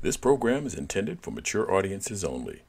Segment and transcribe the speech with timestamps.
[0.00, 2.62] This program is intended for mature audiences only.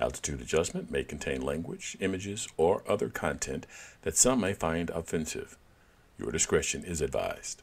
[0.00, 3.66] Altitude adjustment may contain language, images, or other content
[4.00, 5.58] that some may find offensive.
[6.18, 7.62] Your discretion is advised.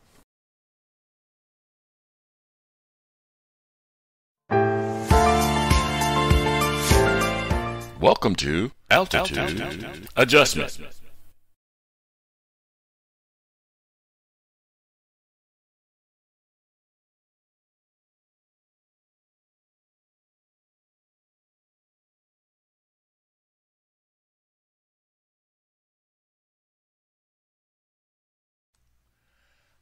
[8.00, 10.08] Welcome to Altitude, Altitude.
[10.16, 10.78] Adjustment.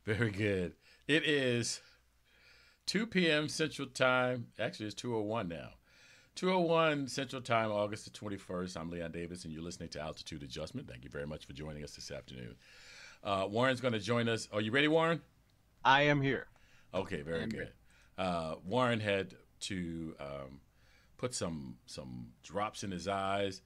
[0.05, 0.73] Very good.
[1.08, 1.82] It is
[2.86, 3.50] 2 p.m.
[3.50, 4.48] Central Time.
[4.59, 5.70] Actually, it's 2:01 now.
[6.36, 8.77] 201 Central Time, August the 21st.
[8.77, 10.88] I'm Leon Davis, and you're listening to Altitude Adjustment.
[10.88, 12.55] Thank you very much for joining us this afternoon.
[13.23, 14.48] Uh, Warren's going to join us.
[14.54, 15.22] Are you ready, Warren?
[15.84, 16.46] I am here.
[16.94, 17.72] Okay, very good.
[18.16, 20.62] Uh, Warren had to um,
[21.18, 23.63] put some some drops in his eyes,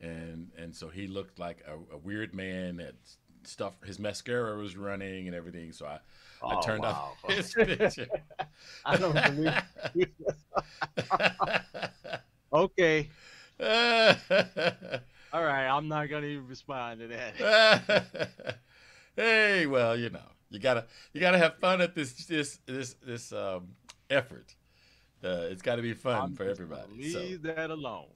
[0.00, 2.94] and and so he looked like a, a weird man that
[3.44, 3.74] stuff.
[3.84, 5.72] His mascara was running and everything.
[5.72, 5.98] So I,
[6.42, 7.12] oh, I turned wow.
[7.24, 8.08] off his picture.
[8.84, 10.12] I don't believe.
[12.52, 13.08] okay.
[15.32, 18.28] All right, I'm not gonna even respond to that.
[19.16, 20.18] hey, well, you know,
[20.48, 23.68] you gotta you gotta have fun at this this this this um,
[24.08, 24.54] effort.
[25.22, 26.92] Uh, it's got to be fun I'm for everybody.
[26.96, 27.54] Leave so.
[27.54, 28.08] that alone.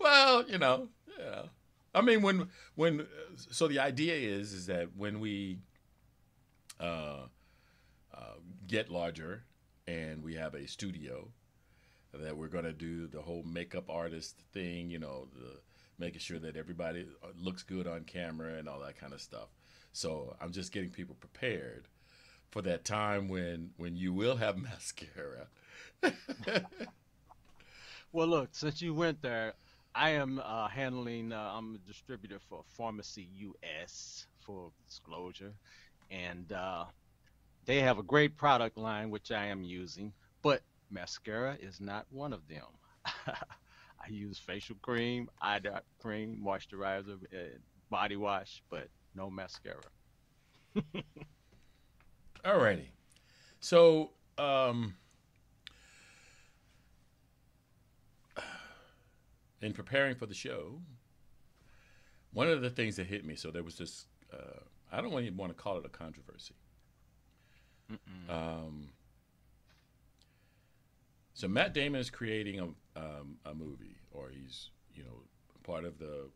[0.00, 1.48] well, you know, you know.
[1.94, 5.58] I mean, when when so the idea is is that when we
[6.80, 7.26] uh,
[8.14, 8.34] uh,
[8.66, 9.44] get larger
[9.86, 11.28] and we have a studio
[12.12, 15.60] that we're going to do the whole makeup artist thing, you know, the,
[15.98, 19.48] making sure that everybody uh, looks good on camera and all that kind of stuff.
[19.92, 21.88] So I'm just getting people prepared
[22.50, 25.48] for that time when when you will have mascara.
[28.12, 29.54] well, look, since you went there,
[29.98, 31.32] I am uh, handling.
[31.32, 35.52] Uh, I'm a distributor for Farmasi US, for disclosure,
[36.08, 36.84] and uh,
[37.66, 42.32] they have a great product line which I am using, but mascara is not one
[42.32, 42.66] of them.
[43.26, 45.60] I use facial cream, eye
[45.98, 47.58] cream, moisturizer, uh,
[47.90, 48.86] body wash, but
[49.16, 49.82] no mascara.
[52.44, 52.86] Alrighty.
[53.58, 54.94] So, um,
[59.60, 60.80] in preparing for the show,
[62.32, 64.60] one of the things that hit me, so there was this, uh,
[64.92, 66.54] I don't even want to call it a controversy.
[68.28, 68.90] Um,
[71.32, 72.64] so Matt Damon is creating a
[72.98, 75.22] um, a movie, or he's you know
[75.62, 76.28] part of the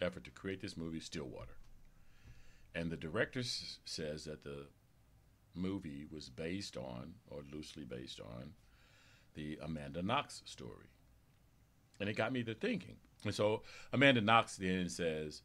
[0.00, 1.58] effort to create this movie, Stillwater.
[2.74, 4.66] And the director s- says that the
[5.54, 8.54] movie was based on, or loosely based on,
[9.34, 10.88] the Amanda Knox story.
[12.00, 12.96] And it got me to thinking.
[13.24, 13.62] And so
[13.92, 15.42] Amanda Knox then says,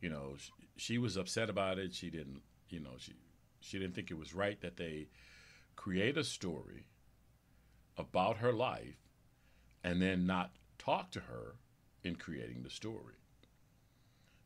[0.00, 1.94] you know, she, she was upset about it.
[1.94, 3.12] She didn't, you know, she
[3.60, 5.08] she didn't think it was right that they
[5.76, 6.86] create a story
[7.96, 8.96] about her life
[9.84, 11.54] and then not talk to her
[12.02, 13.14] in creating the story.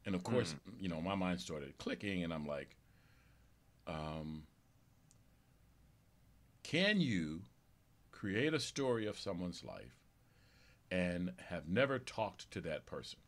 [0.04, 0.82] And of course, mm.
[0.82, 2.76] you know, my mind started clicking, and I'm like,
[3.86, 4.44] um,
[6.62, 7.42] can you
[8.12, 9.95] create a story of someone's life
[10.90, 13.18] and have never talked to that person?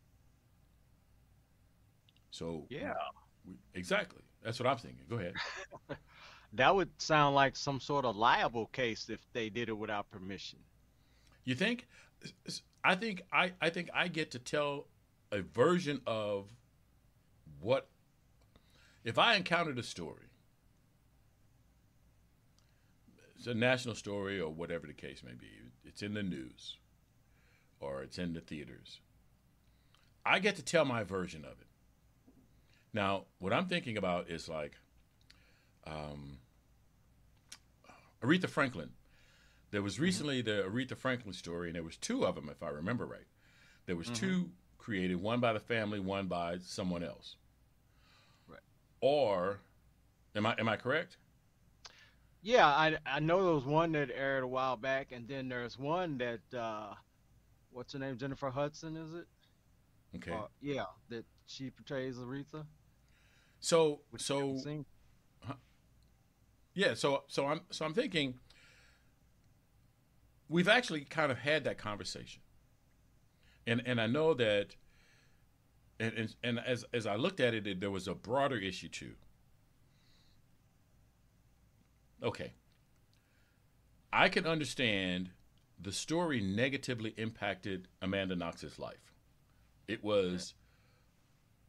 [2.31, 2.95] So, yeah,
[3.47, 4.23] we, exactly.
[4.43, 5.05] That's what I'm thinking.
[5.09, 5.35] Go ahead.
[6.53, 10.59] that would sound like some sort of liable case if they did it without permission.
[11.45, 11.87] You think?
[12.85, 14.87] I think I, I think I get to tell
[15.33, 16.49] a version of
[17.61, 17.89] what
[19.05, 20.25] if I encountered a story.
[23.37, 25.47] It's a national story or whatever the case may be.
[25.85, 26.77] It's in the news
[27.81, 29.01] or it's in the theaters.
[30.25, 31.67] I get to tell my version of it.
[32.93, 34.73] Now, what I'm thinking about is like
[35.87, 36.39] um,
[38.23, 38.91] Aretha Franklin.
[39.71, 40.03] There was mm-hmm.
[40.05, 43.27] recently the Aretha Franklin story, and there was two of them, if I remember right.
[43.87, 44.27] There was mm-hmm.
[44.27, 47.37] two created, one by the family, one by someone else.
[48.49, 48.61] Right.
[49.01, 49.61] Or,
[50.35, 51.17] am I am I correct?
[52.43, 55.79] Yeah, I I know there was one that aired a while back, and then there's
[55.79, 56.95] one that uh,
[57.71, 59.27] what's her name, Jennifer Hudson, is it?
[60.17, 60.33] Okay.
[60.33, 62.65] Uh, yeah, that she portrays Aretha.
[63.61, 64.59] So so
[66.75, 68.35] yeah, so so I'm so I'm thinking
[70.49, 72.43] we've actually kind of had that conversation.
[73.67, 74.77] And and I know that
[76.01, 79.15] and and, and as as I looked at it, there was a broader issue too.
[82.23, 82.53] Okay.
[84.13, 85.31] I can understand
[85.81, 89.15] the story negatively impacted Amanda Knox's life.
[89.87, 90.55] It was,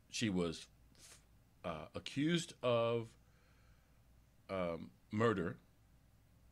[0.09, 0.67] she was
[1.63, 3.07] uh, accused of
[4.50, 5.57] um, murder,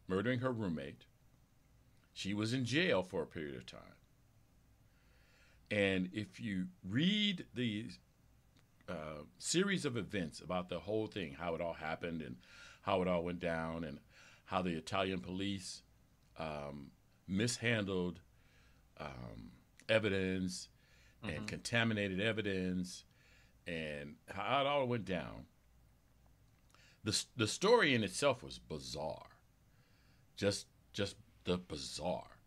[0.08, 1.06] murdering her roommate.
[2.14, 3.82] She was in jail for a period of time.
[5.70, 7.88] And if you read the
[8.88, 12.38] uh, series of events about the whole thing, how it all happened and
[12.84, 14.00] how it all went down, and
[14.46, 15.82] how the Italian police
[16.40, 16.92] um,
[17.28, 18.20] mishandled
[18.98, 19.52] um,
[19.90, 20.70] evidence
[21.24, 21.48] and Mhm.
[21.48, 23.04] contaminated evidence
[23.68, 25.46] and how it all went down.
[27.04, 29.28] The, the story in itself was bizarre.
[30.36, 31.16] Just just
[31.46, 32.38] the bizarre.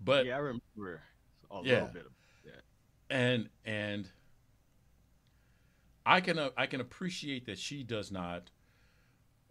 [0.00, 1.02] But yeah, I remember
[1.50, 1.72] a Yeah.
[1.74, 2.12] little bit of
[2.44, 2.64] that.
[3.10, 4.10] and and
[6.04, 8.50] I can uh, I can appreciate that she does not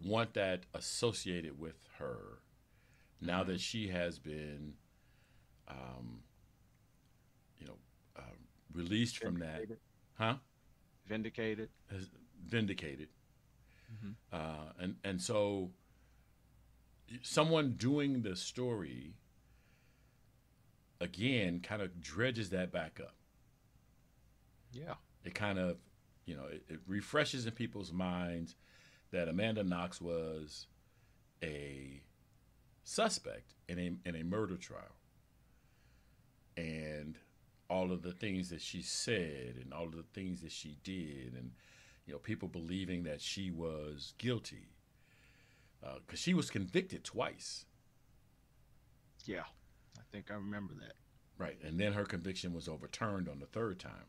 [0.03, 2.39] want that associated with her
[3.21, 4.73] now that she has been
[5.67, 6.19] um
[7.57, 7.77] you know
[8.17, 8.21] uh,
[8.73, 9.61] released from that
[10.15, 10.35] huh
[11.07, 11.69] Vindicated.
[11.91, 12.09] has
[12.47, 13.09] vindicated
[14.03, 14.15] Mhm.
[14.33, 15.71] uh and and so
[17.21, 19.13] someone doing the story
[20.99, 23.15] again kind of dredges that back up
[24.71, 24.95] Yeah.
[25.23, 25.77] it kind of,
[26.25, 28.55] you know, it, it refreshes in people's minds
[29.11, 30.67] that Amanda Knox was
[31.43, 32.01] a
[32.85, 34.95] suspect in a in a murder trial,
[36.55, 37.17] and
[37.69, 41.33] all of the things that she said and all of the things that she did,
[41.35, 41.51] and
[42.05, 44.69] you know, people believing that she was guilty
[46.05, 47.65] because she was convicted twice,
[49.25, 49.43] Yeah.
[49.97, 50.93] I think I remember that.
[51.37, 54.05] right, and then her conviction was overturned on the third time.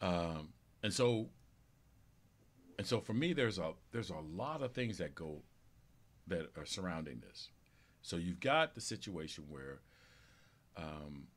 [0.00, 0.48] Um,
[0.82, 1.28] and so,
[2.78, 5.42] and so for me, there's a there's a lot of things that go
[6.26, 7.50] that are surrounding this.
[8.02, 9.80] So you've got the situation where
[10.76, 11.28] um,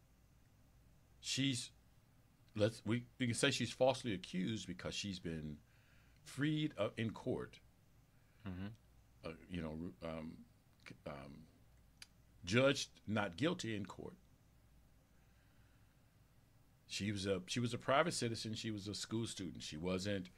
[1.20, 1.72] she's
[2.56, 5.58] let's we, we can say she's falsely accused because she's been
[6.24, 7.60] freed uh, in court.
[8.48, 8.70] Mhm.
[9.26, 10.34] Uh, you know, um,
[11.08, 11.46] um,
[12.46, 14.14] judged not guilty in court.
[16.88, 18.54] She was a she was a private citizen.
[18.54, 19.64] She was a school student.
[19.64, 20.30] She wasn't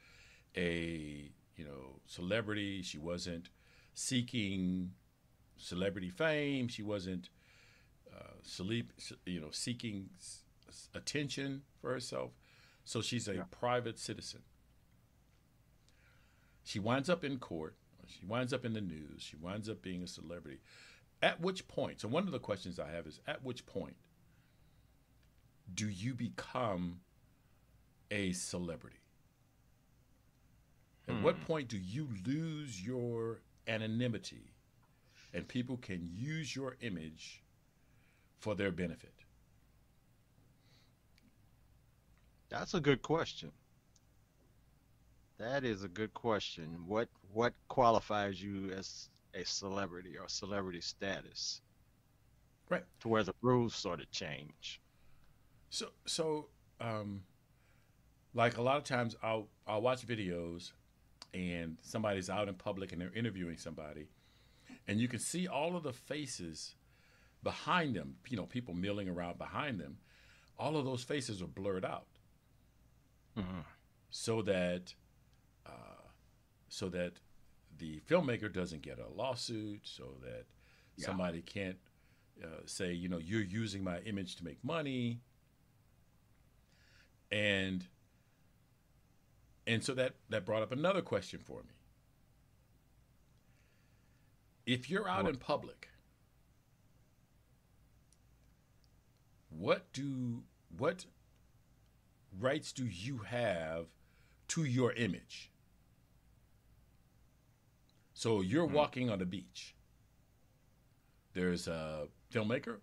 [0.55, 2.81] a you know celebrity.
[2.81, 3.49] She wasn't
[3.97, 4.91] seeking
[5.57, 6.67] celebrity fame.
[6.67, 7.29] She wasn't
[8.15, 8.93] uh, sleep
[9.25, 10.09] you know seeking
[10.93, 12.31] attention for herself.
[12.85, 13.43] So she's a Yeah.
[13.49, 14.43] private citizen.
[16.63, 17.75] She winds up in court.
[18.07, 19.21] She winds up in the news.
[19.23, 20.59] She winds up being a celebrity.
[21.21, 21.99] At which point?
[22.01, 23.95] So one of the questions I have is: At which point
[25.73, 27.01] do you become
[28.11, 28.99] a celebrity?
[31.09, 31.45] At what Hmm.
[31.45, 34.53] point do you lose your anonymity
[35.33, 37.43] and people can use your image
[38.39, 39.13] for their benefit?
[42.49, 43.51] That's a good question.
[45.37, 46.83] That is a good question.
[46.87, 51.61] What what qualifies you as a celebrity or celebrity status?
[52.69, 52.83] Right.
[53.01, 54.81] To where the rules sort of change.
[55.69, 56.47] So, so,
[56.81, 57.23] um,
[58.33, 60.71] like a lot of times, I'll I'll watch videos,
[61.33, 64.07] and somebody's out in public and they're interviewing somebody,
[64.87, 66.75] and you can see all of the faces
[67.43, 68.15] behind them.
[68.29, 69.97] You know, people milling around behind them.
[70.57, 72.07] All of those faces are blurred out
[73.35, 73.63] Mhm.
[74.09, 74.95] so that,
[75.65, 76.01] uh,
[76.69, 77.19] so that
[77.77, 80.45] the filmmaker doesn't get a lawsuit, so that
[80.95, 81.05] Yeah.
[81.05, 81.79] somebody can't
[82.43, 85.19] uh, say, you know, you're using my image to make money,
[87.31, 87.87] and
[89.67, 91.73] and so that that brought up another question for me.
[94.65, 95.33] If you're out What?
[95.33, 95.89] in public,
[99.49, 100.43] what do
[100.75, 101.05] what
[102.37, 103.87] rights do you have
[104.49, 105.51] to your image?
[108.13, 108.73] So you're Hmm.
[108.73, 109.75] walking on the beach.
[111.33, 112.79] There's a filmmaker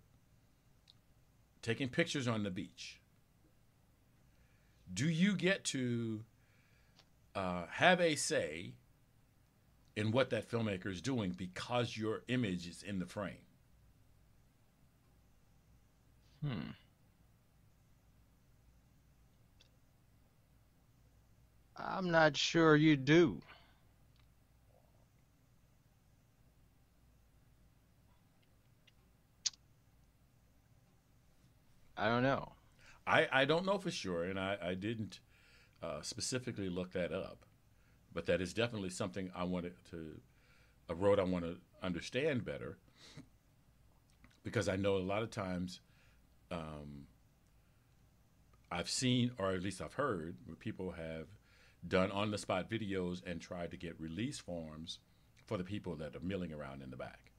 [1.61, 3.01] taking pictures on the beach.
[4.93, 6.23] Do you get to
[7.35, 8.73] uh, have a say
[9.95, 13.35] in what that filmmaker is doing because your image is in the frame?
[16.41, 16.71] Hmm.
[21.77, 23.41] I'm not sure you do.
[31.97, 32.51] I don't know.
[33.07, 35.19] I, I don't know for sure, and I, I didn't
[35.81, 37.45] uh, specifically look that up,
[38.13, 40.19] but that is definitely something I wanted to
[40.87, 42.77] a road I want to understand better
[44.43, 45.79] because I know a lot of times
[46.51, 47.07] um,
[48.71, 51.27] I've seen, or at least I've heard, where people have
[51.87, 54.99] done on the spot videos and tried to get release forms
[55.45, 57.31] for the people that are milling around in the back.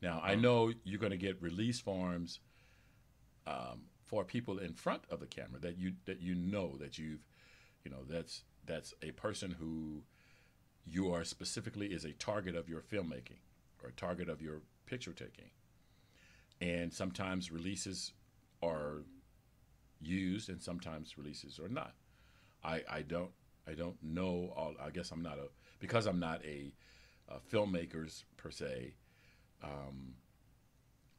[0.00, 2.40] Now, I know you're going to get release forms
[3.46, 7.26] um, for people in front of the camera that you that you know that you've,
[7.82, 10.02] you know, that's that's a person who
[10.86, 13.40] you are specifically is a target of your filmmaking
[13.82, 15.48] or a target of your picture taking.
[16.60, 18.12] And sometimes releases
[18.62, 19.04] are
[20.02, 21.94] used and sometimes releases are not.
[22.62, 23.30] I, I don't
[23.66, 25.48] I don't know all I guess I'm not a
[25.80, 26.74] because I'm not a,
[27.30, 28.92] a filmmakers per se
[29.64, 30.16] um,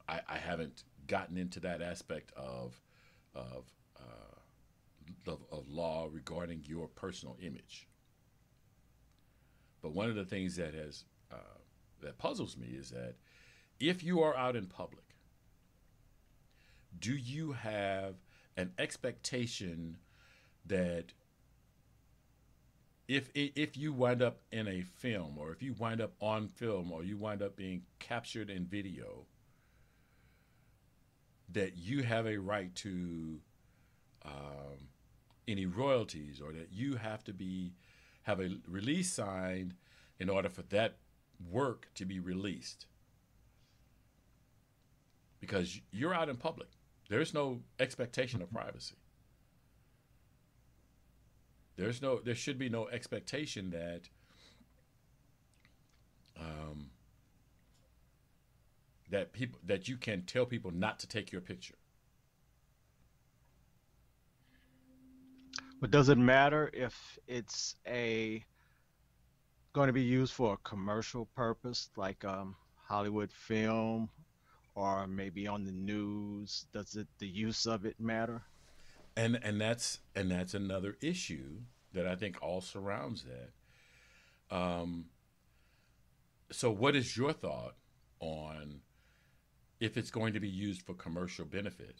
[0.07, 2.79] I, I haven't gotten into that aspect of
[3.35, 3.65] of,
[3.99, 7.87] uh, of of law regarding your personal image.
[9.81, 11.59] But one of the things that has uh,
[12.01, 13.15] that puzzles me is that
[13.79, 15.03] if you are out in public,
[16.99, 18.15] do you have
[18.55, 19.97] an expectation
[20.65, 21.13] that
[23.07, 26.91] if if you wind up in a film or if you wind up on film
[26.91, 29.25] or you wind up being captured in video
[31.53, 33.39] that you have a right to
[34.25, 34.89] um,
[35.47, 37.73] any royalties or that you have to be
[38.23, 39.75] have a release signed
[40.19, 40.95] in order for that
[41.51, 42.85] work to be released.
[45.39, 46.69] Because you're out in public.
[47.09, 48.95] There's no expectation of privacy.
[51.75, 54.09] There's no there should be no expectation that
[56.39, 56.91] um,
[59.09, 61.75] that people that you can tell people not to take your picture
[65.81, 68.41] But does it matter if it's a
[69.73, 72.55] going to be used for a commercial purpose, like um,
[72.87, 74.09] Hollywood film,
[74.75, 76.67] or maybe on the news?
[76.71, 78.43] Does it the use of it matter?
[79.15, 81.61] and and that's and that's another issue
[81.93, 84.55] that I think all surrounds that.
[84.55, 85.05] Um,
[86.51, 87.75] so, what is your thought
[88.19, 88.81] on
[89.83, 91.95] if it's going to be used for commercial benefit?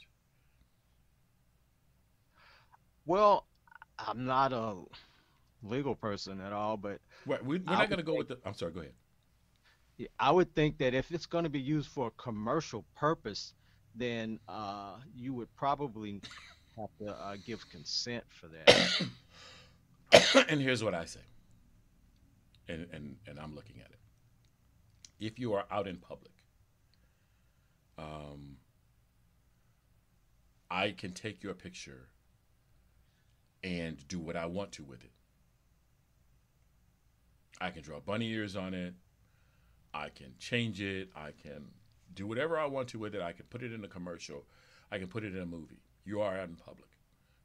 [3.06, 3.46] Well,
[4.00, 4.78] I'm not a
[5.62, 8.40] legal person at all, but Right, we, we're not going to go with the.
[8.46, 8.72] I'm sorry.
[8.72, 8.94] Go ahead.
[9.98, 13.54] Yeah, I would think that if it's going to be used for a commercial purpose,
[13.96, 16.22] then uh, you would probably
[16.78, 20.46] have to uh, give consent for that.
[20.50, 21.20] and here's what I say.
[22.70, 24.00] And, and and I'm looking at it.
[25.20, 26.33] If you are out in public,
[27.98, 28.58] um,
[30.70, 32.10] I can take your picture
[33.64, 35.12] and do what I want to with it.
[37.62, 38.94] I can draw bunny ears on it.
[39.94, 41.10] I can change it.
[41.16, 41.68] I can
[42.14, 43.22] do whatever I want to with it.
[43.22, 44.46] I can put it in a commercial.
[44.92, 45.82] I can put it in a movie.
[46.04, 46.90] You are out in public.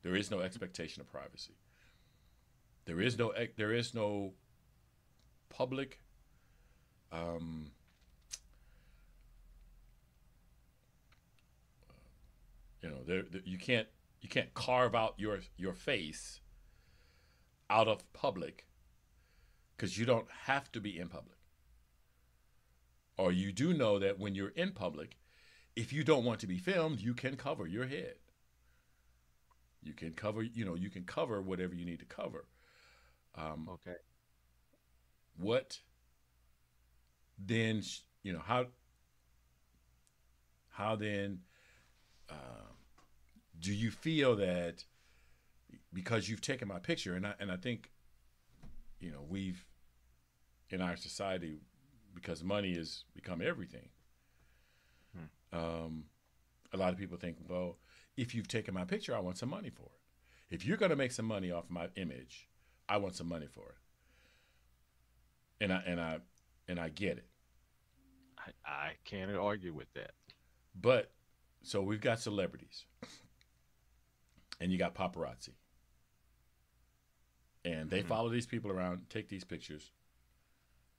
[0.02, 1.54] There is no expectation of privacy.
[2.84, 4.32] There is no there is no
[5.50, 6.00] public
[7.12, 7.70] um,
[12.82, 13.88] you know there, there- you can't
[14.20, 16.40] you can't carve out your your face
[17.70, 18.66] out of public
[19.76, 21.36] because you don't have to be in public.
[23.16, 25.16] Or you do know that when you're in public
[25.76, 28.14] if you don't want to be filmed you can cover your head.
[29.82, 32.46] You can cover you know you can cover whatever you need to cover.
[33.34, 33.96] Um, Okay.
[35.36, 35.78] what
[37.38, 37.82] then
[38.22, 38.66] you know how
[40.70, 41.40] how then
[42.30, 42.76] um,
[43.58, 44.84] do you feel that
[45.92, 47.90] because you've taken my picture and I and I think
[49.00, 49.64] you know we've
[50.70, 51.60] in our society
[52.14, 53.88] because money has become everything
[55.52, 56.04] um,
[56.72, 57.78] a lot of people think well
[58.16, 60.54] if you've taken my picture I want some money for it.
[60.54, 62.48] If you're going to make some money off my image
[62.88, 63.76] I want some money for it.
[65.60, 66.18] And I and I
[66.68, 67.26] and I get it.
[68.38, 70.12] I, I can't argue with that.
[70.80, 71.10] But
[71.62, 72.84] so we've got celebrities,
[74.60, 75.54] and you got paparazzi,
[77.64, 78.06] and they Mhm.
[78.06, 79.92] follow these people around, take these pictures,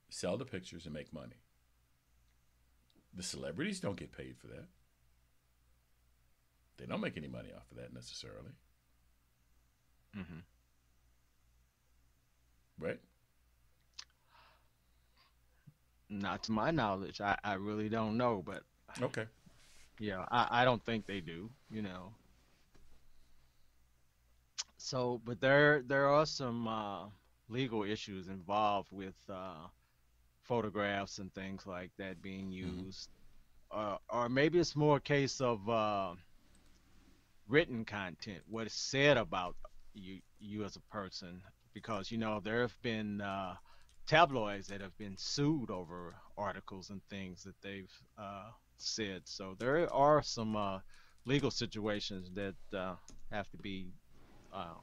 [0.08, 1.36] sell the pictures, and make money.
[3.12, 4.68] The celebrities don't get paid for that.
[6.76, 8.52] They don't make any money off of that necessarily,
[10.16, 10.40] Mm-hmm.
[12.78, 13.00] right?
[16.08, 17.20] Not to my knowledge.
[17.20, 18.64] I, I really don't know, but
[19.00, 19.26] Okay.
[20.00, 21.50] Yeah, I, I don't think they do.
[21.70, 22.12] You know.
[24.78, 27.04] So, but there there are some uh,
[27.48, 29.66] legal issues involved with uh,
[30.42, 33.10] photographs and things like that being used,
[33.72, 33.94] mm-hmm.
[33.94, 36.14] uh, or maybe it's more a case of uh,
[37.46, 39.54] written content, what is said about
[39.92, 41.42] you you as a person,
[41.74, 43.54] because you know there have been uh,
[44.06, 48.50] tabloids that have been sued over articles and things that they've uh,
[48.82, 49.22] said.
[49.24, 50.78] So there are some uh,
[51.24, 52.94] legal situations that uh,
[53.30, 53.92] have to be
[54.52, 54.74] uh,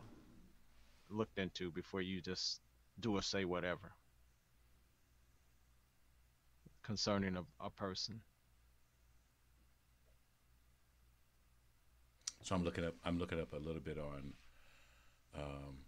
[1.10, 2.62] looked into before you just
[3.00, 3.94] do or say whatever
[6.84, 8.22] concerning a, a person.
[12.44, 12.96] So I'm looking up.
[13.04, 14.34] I'm looking up a little bit on
[15.36, 15.80] um,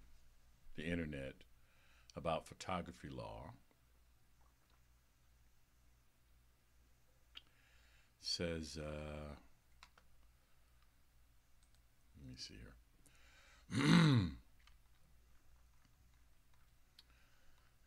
[0.76, 1.34] the internet
[2.18, 3.52] about photography law.
[8.30, 9.36] Says, uh,
[12.16, 13.82] let me see here.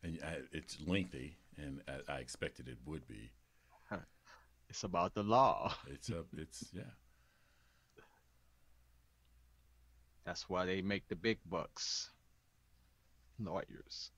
[0.03, 3.31] and I, it's lengthy, and I, I, expected it would be.
[4.69, 5.73] It's about the law.
[5.87, 6.23] It's a.
[6.37, 6.93] It's yeah.
[10.25, 12.09] That's why they make the big bucks.
[13.39, 14.11] Lawyers.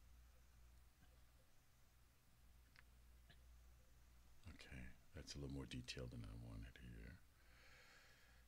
[5.26, 6.70] That's a little more detailed than I wanted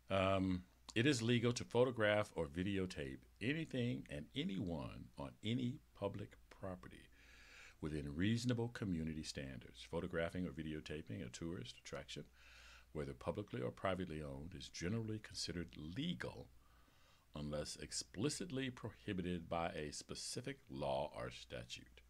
[0.09, 0.15] here.
[0.15, 7.09] Um, it is legal to photograph or videotape anything and anyone on any public property
[7.81, 9.87] within reasonable community standards.
[9.89, 12.25] Photographing or videotaping a tourist attraction,
[12.93, 16.45] whether publicly or privately owned, is generally considered legal
[17.35, 22.01] unless explicitly prohibited by a specific law or statute.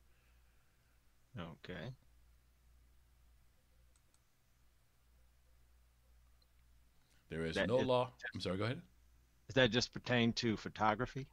[1.39, 1.93] Okay.
[7.29, 8.12] There is that no is, law.
[8.34, 8.57] I'm sorry.
[8.57, 8.81] Go ahead.
[9.48, 11.27] Does that just pertain to photography?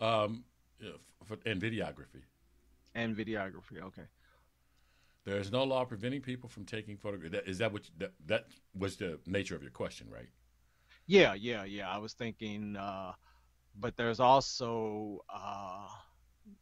[0.00, 0.44] Um,
[1.46, 2.22] and videography.
[2.94, 3.80] And videography.
[3.82, 4.02] Okay.
[5.24, 7.48] There is no law preventing people from taking photographs.
[7.48, 8.46] Is that what you, that, that
[8.78, 10.28] was the nature of your question, right?
[11.06, 11.88] Yeah, yeah, yeah.
[11.88, 13.12] I was thinking, uh,
[13.78, 15.88] but there's also uh,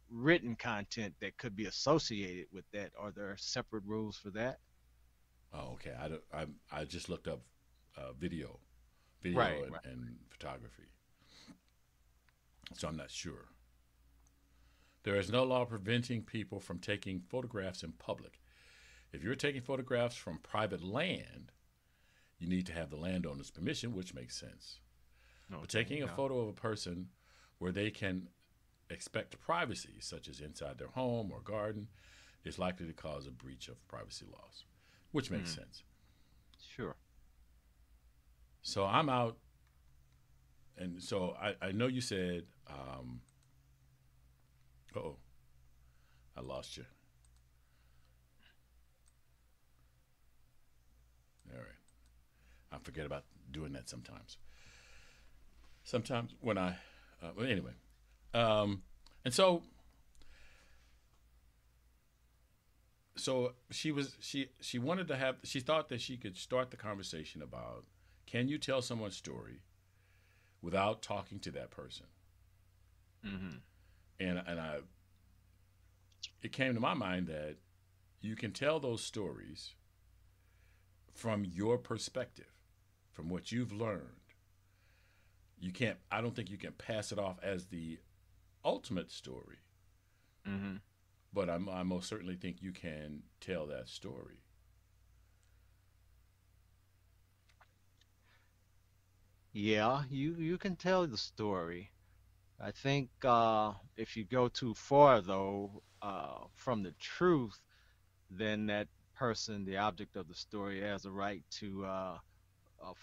[0.09, 2.91] written content that could be associated with that.
[2.97, 4.59] Are there separate rules for that?
[5.53, 5.93] Oh, okay.
[5.99, 7.41] I, I, I just looked up
[7.97, 8.59] uh, video,
[9.21, 9.85] video right, and, right.
[9.85, 10.89] and photography,
[12.73, 13.49] so I'm not sure.
[15.03, 18.39] There is no law preventing people from taking photographs in public.
[19.11, 21.51] If you're taking photographs from private land,
[22.39, 24.79] you need to have the landowner's permission, which makes sense.
[25.51, 27.09] Okay, but taking a photo of a person
[27.59, 28.29] where they can
[28.89, 31.87] expect privacy, such as inside their home or garden,
[32.43, 34.65] is likely to cause a breach of privacy laws,
[35.11, 35.55] which makes mm.
[35.55, 35.83] sense.
[36.75, 36.95] Sure.
[38.63, 39.37] So I'm out,
[40.77, 43.19] and so I, I know you said, um,
[44.95, 45.17] oh,
[46.37, 46.85] I lost you.
[51.51, 51.67] All right.
[52.71, 54.37] I forget about doing that sometimes.
[55.83, 56.69] Sometimes when I,
[57.21, 57.73] uh, well, anyway,
[58.33, 58.81] um,
[59.25, 59.61] and so,
[63.17, 66.77] so she was she she wanted to have she thought that she could start the
[66.77, 67.83] conversation about
[68.33, 69.61] can you tell someone's story
[70.59, 72.07] without talking to that person?
[73.23, 73.57] Mm-hmm.
[74.19, 74.77] And and I,
[76.41, 77.57] it came to my mind that
[78.21, 79.75] you can tell those stories
[81.13, 82.47] from your perspective
[83.11, 84.33] from what you've learned,
[85.59, 85.97] you can't.
[86.11, 87.99] I don't think you can pass it off as the
[88.65, 89.57] ultimate story.
[90.49, 90.77] Mm-hmm.
[91.31, 94.39] But I'm, I most certainly think you can tell that story.
[99.53, 101.91] Yeah, you you can tell the story.
[102.59, 107.59] I think uh, if you go too far, though, uh, from the truth,
[108.31, 112.17] then that person, the object of the story, has a right to uh,
[112.83, 112.93] uh,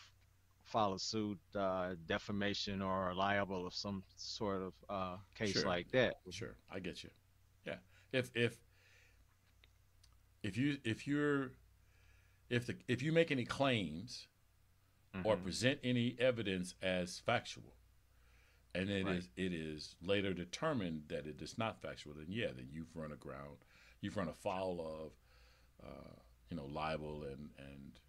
[0.65, 5.67] file a suit, uh, defamation or liable of some sort of uh, case sure.
[5.67, 6.17] like that.
[6.31, 7.11] Sure, I get you.
[7.65, 7.79] Yeah,
[8.13, 8.57] if if
[10.43, 11.53] if you if you're
[12.49, 14.27] if the if you make any claims
[15.15, 15.27] mm-hmm.
[15.27, 17.75] or present any evidence as factual,
[18.75, 19.17] and it right.
[19.17, 23.13] is it is later determined that it is not factual, then yeah, then you've run
[23.13, 23.59] aground,
[24.01, 26.15] you've run afoul of, uh,
[26.51, 28.01] you know, libel and and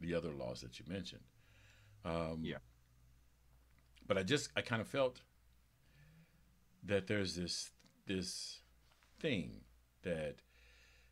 [0.00, 1.22] the other laws that you mentioned.
[2.04, 2.58] Um, yeah.
[4.06, 5.20] But I just I kind of felt
[6.84, 7.70] that there's this
[8.06, 8.60] this
[9.18, 9.62] thing
[10.02, 10.36] that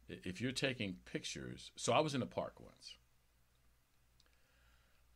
[0.09, 2.97] if you're taking pictures, so I was in a park once.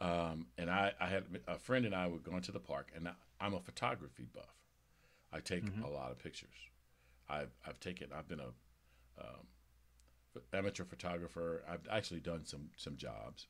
[0.01, 3.09] Um, and I, I had a friend and I were going to the park, and
[3.09, 4.45] I, am a photography buff.
[5.33, 5.83] I take mm-hmm.
[5.83, 6.55] a lot of pictures.
[7.29, 11.65] I've I've taken I've been a um, amateur photographer.
[11.69, 13.47] I've actually done some some jobs.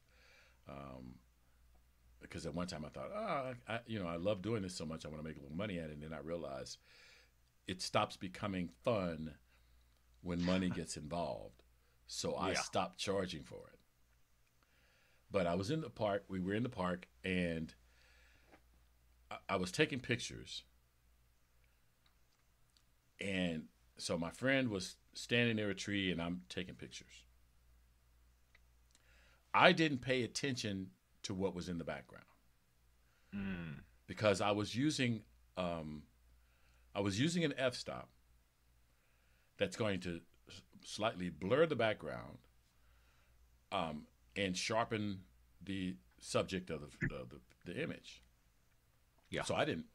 [0.69, 1.15] Um,
[2.21, 4.85] because at one time I thought, oh, I, you know, I love doing this so
[4.85, 5.93] much, I want to make a little money at it.
[5.93, 6.79] And then I realized
[7.67, 9.35] it stops becoming fun
[10.23, 11.63] when money gets involved.
[12.07, 13.78] So I stopped charging for it.
[15.31, 16.25] But I was in the park.
[16.29, 17.75] We were in the park, and
[19.31, 20.63] I, I was taking pictures.
[23.21, 23.65] And
[23.97, 27.25] so my friend was standing near a tree, and I'm taking pictures.
[29.53, 30.91] I didn't pay attention
[31.25, 32.25] to what was in the background
[33.35, 33.75] mm.
[34.07, 35.23] because I was using
[35.57, 36.03] um,
[36.95, 38.09] I was using an f stop
[39.57, 40.21] that's going to
[40.85, 42.39] slightly blur the background
[43.73, 44.07] um,
[44.39, 45.21] and sharpen
[45.63, 47.27] the subject of the, the,
[47.65, 48.23] the, the image.
[49.31, 49.43] Yeah.
[49.43, 49.87] So I didn't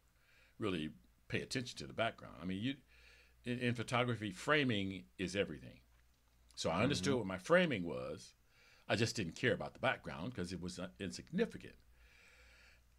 [0.60, 0.90] really
[1.28, 2.36] pay attention to the background.
[2.42, 2.76] I mean, you
[3.46, 5.80] in, in photography, framing is everything.
[6.56, 7.20] So I understood mm-hmm.
[7.20, 8.34] what my framing was.
[8.88, 11.74] I just didn't care about the background because it was insignificant.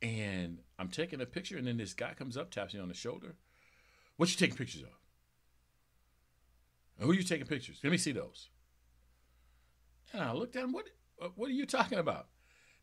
[0.03, 2.95] And I'm taking a picture, and then this guy comes up, taps me on the
[2.95, 3.37] shoulder.
[4.17, 4.89] What you taking pictures of?
[6.99, 7.81] Who are you taking pictures?
[7.83, 8.49] Let me see those.
[10.13, 10.73] And I looked at him.
[10.73, 10.87] What?
[11.25, 12.27] Uh, what are you talking about?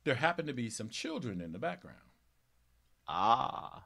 [0.04, 1.98] There happened to be some children in the background.
[3.08, 3.84] Ah.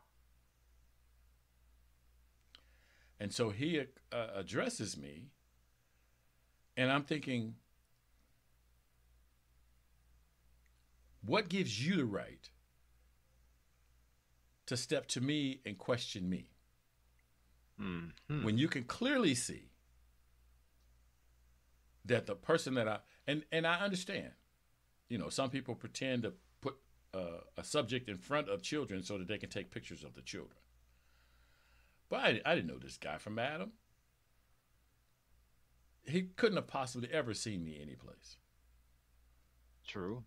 [3.20, 5.32] And so he uh, addresses me,
[6.78, 7.56] and I'm thinking,
[11.26, 12.50] what gives you the right
[14.68, 16.48] to step to me and question me?
[17.82, 18.44] Mm-hmm.
[18.44, 19.70] When you can clearly see
[22.06, 24.32] that the person that I and and I understand,
[25.10, 26.76] you know, some people pretend to put
[27.14, 30.22] uh, a subject in front of children so that they can take pictures of the
[30.22, 30.58] children.
[32.10, 33.72] But I, I didn't know this guy from Adam.
[36.04, 38.38] He couldn't have possibly ever seen me anyplace.
[39.88, 40.24] True.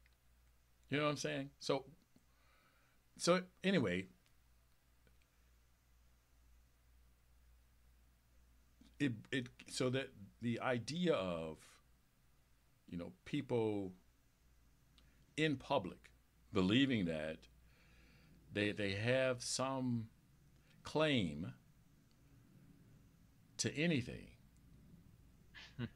[0.90, 1.50] You know what I'm saying?
[1.60, 1.84] So,
[3.16, 4.06] so anyway,
[8.98, 10.08] it it so that
[10.40, 11.58] the idea of
[12.88, 13.92] you know people
[15.38, 16.10] in public
[16.52, 17.36] believing that
[18.52, 20.08] they they have some
[20.82, 21.52] claim
[23.58, 24.28] to anything.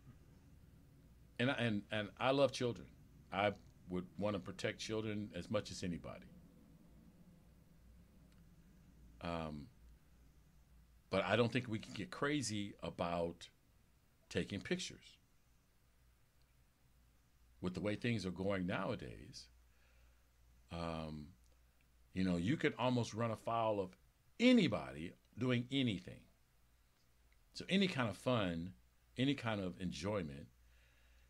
[1.38, 2.87] and I, and and I love children.
[3.33, 3.52] I
[3.88, 6.26] would want to protect children as much as anybody.
[9.22, 9.66] Um,
[11.11, 13.48] but I don't think we can get crazy about
[14.28, 15.18] taking pictures.
[17.62, 19.46] With the way things are going nowadays,
[20.70, 21.29] um,
[22.12, 23.96] you know, you could almost run afoul of
[24.38, 26.20] anybody doing anything.
[27.55, 28.72] So any kind of fun,
[29.16, 30.48] any kind of enjoyment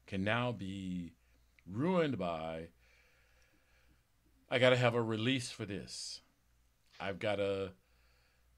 [0.07, 1.13] can now be
[1.71, 2.69] ruined by
[4.53, 6.21] I got to have a release for this.
[7.01, 7.73] I've got to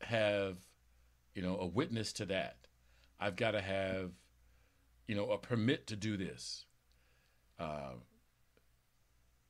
[0.01, 0.57] have
[1.37, 2.57] you know a witness to that.
[3.21, 4.11] I've got to have
[5.07, 6.65] you know a permit to do this.
[7.59, 7.95] Uh,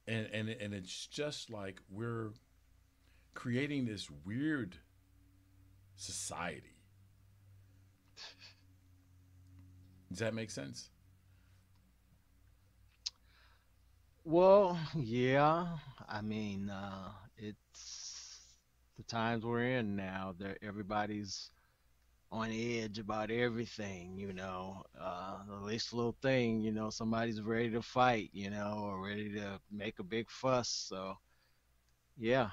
[0.07, 2.33] and and and it's just like we're
[3.35, 4.77] creating this weird
[5.97, 6.75] society
[10.15, 10.91] Does that make sense?
[14.23, 15.67] Well, yeah.
[16.09, 18.39] I mean, uh, it's
[18.97, 20.37] the times we're in now.
[20.39, 21.51] That everybody's
[22.35, 24.19] on edge about everything.
[24.19, 28.31] You know, uh, the least little thing, you know, somebody's ready to fight.
[28.33, 30.69] You know, or ready to make a big fuss.
[30.89, 31.17] So,
[32.19, 32.51] yeah,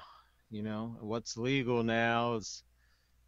[0.50, 2.64] you know, what's legal now is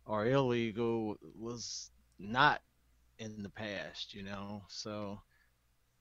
[0.07, 2.62] or illegal was not
[3.19, 4.62] in the past, you know.
[4.69, 5.21] So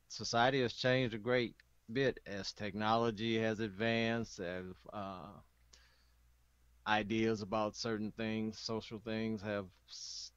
[0.10, 1.56] society has changed a great
[1.92, 5.40] bit as technology has advanced, as uh,
[6.88, 9.66] ideas about certain things, social things have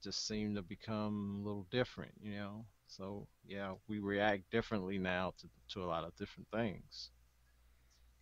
[0.03, 2.65] just seemed to become a little different, you know.
[2.87, 7.11] So yeah, we react differently now to to a lot of different things.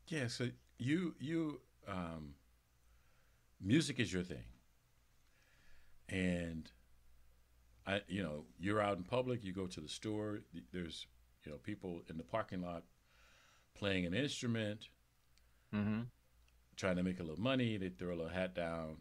[0.07, 0.27] Yeah.
[0.27, 2.33] So you you um,
[3.61, 4.45] music is your thing,
[6.09, 6.71] and
[7.87, 10.39] I, you know, you're out in public, you go to the store,
[10.73, 11.05] there's,
[11.43, 12.83] you know, people in the parking lot
[13.75, 14.87] playing an instrument,
[15.73, 16.01] mm-hmm.
[16.75, 17.77] Trying to make a little money.
[17.77, 18.97] They throw a little hat down,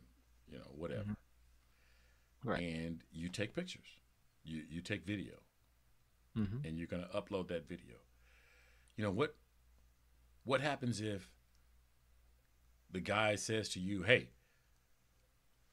[0.49, 1.03] you know, whatever.
[1.03, 2.49] Mm-hmm.
[2.49, 2.63] Right.
[2.63, 3.87] And you take pictures,
[4.45, 5.35] you you take video,
[6.37, 6.67] mm-hmm.
[6.67, 7.97] and you're gonna upload that video.
[8.97, 9.35] You know what?
[10.45, 11.31] What happens if
[12.91, 14.29] the guy says to you, "Hey,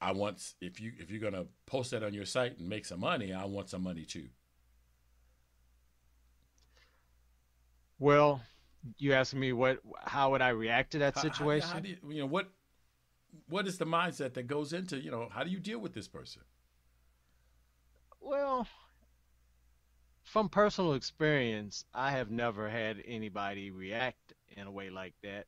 [0.02, 3.00] I want if you if you're gonna post that on your site and make some
[3.00, 4.28] money, I want some money too.
[8.00, 8.42] Well,
[8.98, 11.68] you asking me what how would I react to that How- how- situation?
[11.70, 12.50] How, do you, you know what
[13.48, 16.08] what is the mindset that goes into you know how do you deal with this
[16.08, 16.42] person?
[18.20, 18.68] Well,
[20.22, 25.46] from personal experience, I have never had anybody react in a way like that.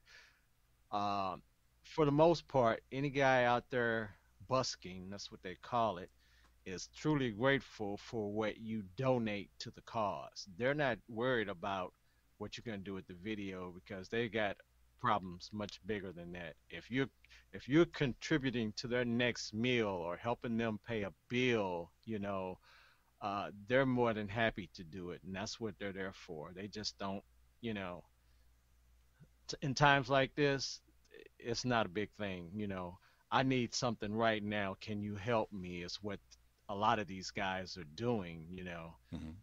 [0.97, 1.43] Um,
[1.85, 4.17] for the most part, any guy out there
[4.49, 6.11] busking, that's what they call it,
[6.67, 10.47] is truly grateful for what you donate to the cause.
[10.59, 11.93] They're not worried about
[12.39, 14.57] what you're going to do with the video because they got
[15.01, 16.55] problems much bigger than that.
[16.71, 17.09] If you're
[17.53, 22.59] if you're contributing to their next meal or helping them pay a bill, you know,
[23.21, 26.53] uh, they're more than happy to do it, and that's what they're there for.
[26.55, 27.23] They just don't,
[27.61, 28.05] you know,
[29.63, 30.81] in times like this,
[31.39, 32.51] it's not a big thing.
[32.55, 32.99] You know,
[33.31, 34.77] I need something right now.
[34.81, 35.83] Can you help me?
[35.83, 36.21] Is what
[36.69, 38.47] a lot of these guys are doing.
[38.51, 39.35] You know, Mhm.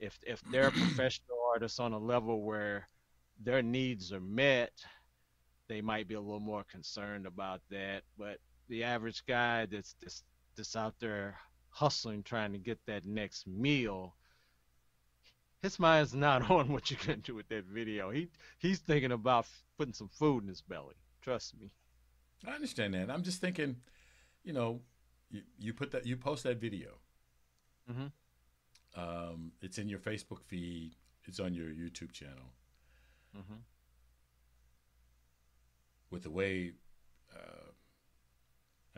[0.00, 2.88] If if they're professional artists on a level where
[3.42, 4.72] their needs are met,
[5.68, 8.02] they might be a little more concerned about that.
[8.18, 10.24] But the average guy that's that's,
[10.56, 11.36] that's out there
[11.70, 14.16] hustling, trying to get that next meal,
[15.62, 18.10] his mind's not on what you're gonna do with that video.
[18.10, 19.46] He he's thinking about
[19.78, 20.96] putting some food in his belly.
[21.22, 21.72] Trust me.
[22.46, 23.10] I understand that.
[23.10, 23.76] I'm just thinking,
[24.44, 24.80] you know,
[25.30, 26.98] you, you put that you post that video.
[27.90, 28.12] Mhm.
[28.96, 30.96] Um, it's in your Facebook feed.
[31.24, 32.54] It's on your YouTube channel.
[33.36, 33.54] Mm-hmm.
[36.10, 36.72] With the way,
[37.34, 37.70] uh,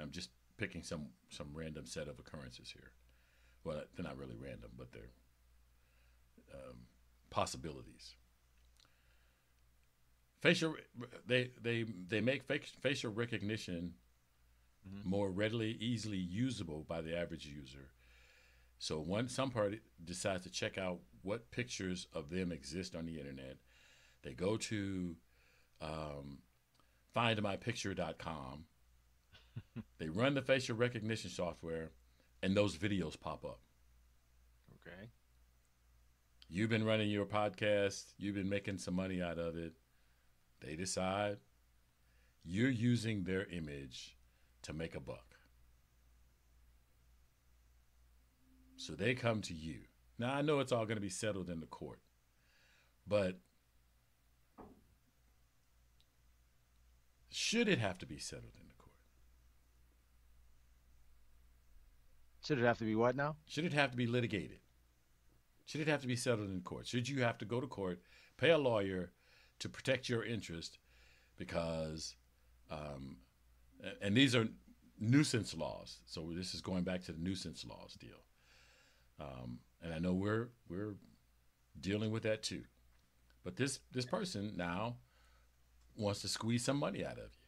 [0.00, 2.92] I'm just picking some some random set of occurrences here.
[3.64, 5.12] Well, they're not really random, but they're
[6.54, 6.76] um,
[7.30, 8.14] possibilities.
[10.40, 10.74] Facial,
[11.26, 13.94] they they they make fac- facial recognition
[14.88, 15.04] Mhm.
[15.04, 17.90] more readily, easily usable by the average user.
[18.82, 23.16] So when some party decides to check out what pictures of them exist on the
[23.16, 23.58] internet,
[24.24, 25.14] they go to
[25.80, 26.38] um,
[27.14, 28.64] findmypicture.com.
[29.98, 31.92] they run the facial recognition software,
[32.42, 33.60] and those videos pop up.
[34.74, 35.10] Okay.
[36.48, 39.74] You've been running your podcast, you've been making some money out of it.
[40.60, 41.36] They decide
[42.44, 44.16] you're using their image
[44.62, 45.31] to make a buck.
[48.82, 49.76] So they come to you.
[50.18, 52.00] Now, I know it's all going to be settled in the court,
[53.06, 53.38] but
[57.30, 58.96] should it have to be settled in the court?
[62.44, 63.36] Should it have to be what now?
[63.46, 64.58] Should it have to be litigated?
[65.64, 66.88] Should it have to be settled in court?
[66.88, 68.00] Should you have to go to court,
[68.36, 69.12] pay a lawyer
[69.60, 70.78] to protect your interest
[71.36, 72.16] because,
[72.68, 73.18] um,
[74.00, 74.48] and these are
[74.98, 76.00] nuisance laws.
[76.04, 78.24] So this is going back to the nuisance laws deal.
[79.22, 80.94] Um, and I know we're we're
[81.80, 82.62] dealing with that too.
[83.44, 84.96] But this this person now
[85.96, 87.42] wants to squeeze some money out of you.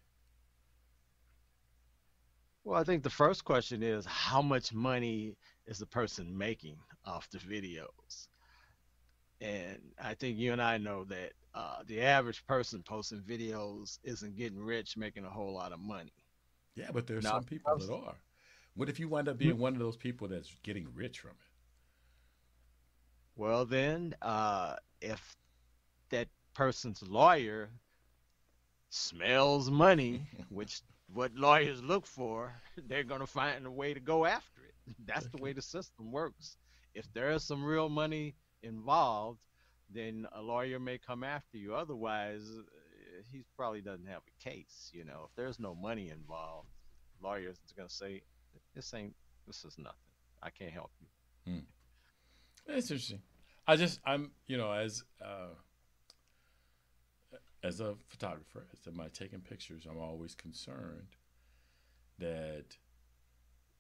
[2.65, 7.29] Well, I think the first question is how much money is the person making off
[7.31, 8.29] the videos?
[9.41, 14.37] And I think you and I know that uh, the average person posting videos isn't
[14.37, 16.15] getting rich, making a whole lot of money.
[16.75, 18.17] Yeah, but there's No, some people that are.
[18.75, 21.54] What if you wind up being one of those people that's getting rich from it?
[23.37, 25.37] Well, then, uh, if
[26.11, 27.71] that person's lawyer
[28.91, 32.55] smells money, which what lawyers look for,
[32.89, 34.97] they're going to find a way to go after it.
[35.07, 36.57] That's the way the system works.
[36.95, 39.41] If there is some real money involved,
[39.91, 41.75] then a lawyer may come after you.
[41.75, 44.91] Otherwise, uh, he probably doesn't have a case.
[44.93, 46.69] You know, if there's no money involved,
[47.23, 48.23] lawyers are going to say,
[48.75, 49.15] "This ain't.
[49.47, 49.99] This is nothing.
[50.43, 51.09] I can't help you."
[52.67, 53.23] That's interesting.
[53.67, 55.55] I just I'm you know as uh,
[57.63, 61.17] as a photographer, as am I taking pictures, I'm always concerned
[62.19, 62.77] that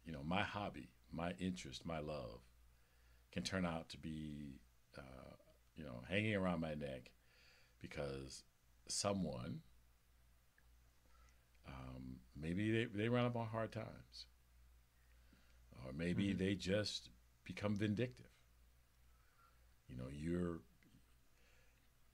[0.05, 2.41] you know my hobby, my interest, my love
[3.33, 4.61] can turn out to be
[4.99, 5.35] uh,
[5.77, 7.11] you know hanging around my neck
[7.81, 8.45] because
[8.89, 9.61] someone
[11.67, 14.27] um, maybe they, they run up on hard times
[15.85, 16.39] or maybe Mhm.
[16.39, 17.11] they just
[17.45, 18.24] become vindictive
[19.95, 20.61] you know you're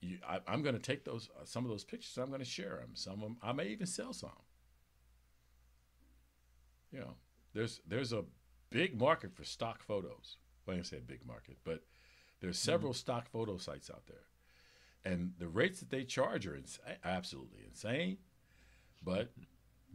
[0.01, 2.45] you, I, i'm going to take those uh, some of those pictures i'm going to
[2.45, 4.29] share them some of them i may even sell some
[6.91, 7.15] you know
[7.53, 8.23] there's there's a
[8.69, 11.83] big market for stock photos well, i didn't say a big market but
[12.39, 14.25] there's several stock photo sites out there
[15.03, 18.17] and the rates that they charge are ins- absolutely insane
[19.03, 19.31] but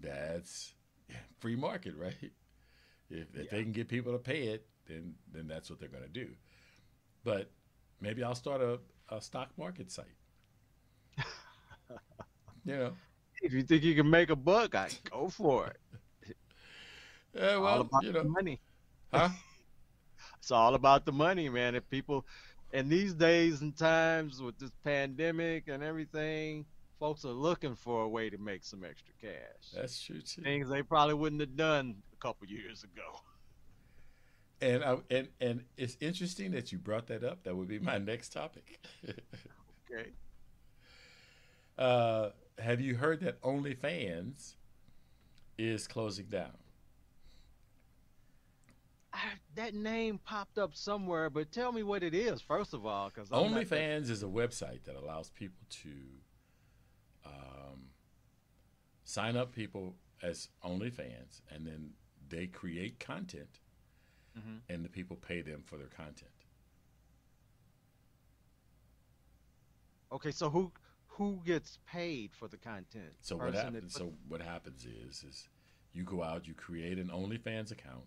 [0.00, 0.74] that's
[1.38, 2.32] free market, right?
[3.10, 3.42] If, if Yeah.
[3.50, 6.28] they can get people to pay it, then then that's what they're going to do.
[7.24, 7.50] But
[8.00, 10.16] maybe I'll start a, a stock market site.
[12.64, 12.92] you know,
[13.40, 15.80] If you think you can make a buck, I go for it.
[17.34, 18.60] yeah, all well, about you the know, money.
[19.12, 19.30] huh?
[20.38, 21.74] It's all about the money, man.
[21.74, 22.26] If people,
[22.72, 26.66] in these days and times with this pandemic and everything,
[26.98, 29.70] folks are looking for a way to make some extra cash.
[29.74, 30.42] That's true too.
[30.42, 33.20] Things they probably wouldn't have done a couple years ago.
[34.60, 37.44] And I, and and it's interesting that you brought that up.
[37.44, 38.78] That would be my next topic.
[39.88, 40.10] Okay.
[41.78, 44.54] uh, have you heard that OnlyFans
[45.56, 46.56] is closing down?
[49.12, 49.18] I,
[49.54, 53.30] that name popped up somewhere, but tell me what it is first of all, because
[53.30, 55.90] OnlyFans is a website that allows people to
[57.24, 57.86] um,
[59.04, 61.90] sign up people as OnlyFans, and then
[62.28, 63.60] they create content,
[64.36, 64.60] Mhm.
[64.68, 66.30] and the people pay them for their content.
[70.12, 70.72] Okay, so who
[71.08, 73.14] who gets paid for the content?
[73.20, 73.94] So what Person that happens?
[73.94, 75.48] So what happens is, is
[75.92, 78.04] you go out, you create an OnlyFans account,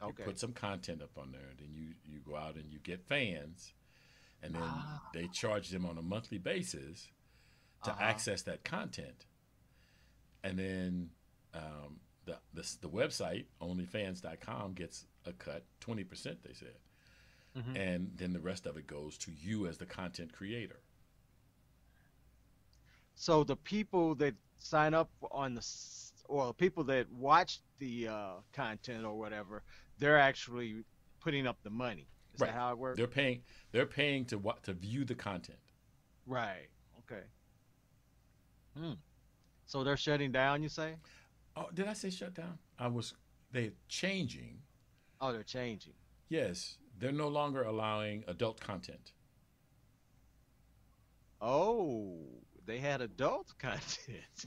[0.00, 0.22] you okay.
[0.22, 3.02] put some content up on there, and then you you go out and you get
[3.06, 3.74] fans,
[4.42, 5.10] and then Ah.
[5.12, 7.10] they charge them on a monthly basis
[7.84, 8.02] to Uh-huh.
[8.02, 9.26] access that content,
[10.42, 11.10] and then
[11.54, 16.74] um, the, the the website OnlyFans.com gets a cut, twenty percent they said,
[17.56, 17.76] Mhm.
[17.76, 20.80] and then the rest of it goes to you as the content creator.
[23.14, 25.66] So the people that sign up on the
[26.28, 29.62] or people that watch the uh, content or whatever,
[29.98, 30.84] they're actually
[31.20, 32.06] putting up the money.
[32.34, 32.48] Is Right.
[32.48, 32.96] that how it works?
[32.98, 35.58] They're paying they're paying to what to view the content.
[36.26, 36.68] Right.
[37.00, 37.22] Okay.
[38.76, 38.92] Hmm.
[39.66, 40.96] So they're shutting down, you say?
[41.58, 42.58] Oh, did I say shut down?
[42.78, 43.14] I was
[43.50, 44.60] They're changing.
[45.20, 45.94] Oh, they're changing.
[46.28, 49.12] Yes, they're no longer allowing adult content.
[51.40, 52.18] Oh,
[52.64, 54.46] they had adult content.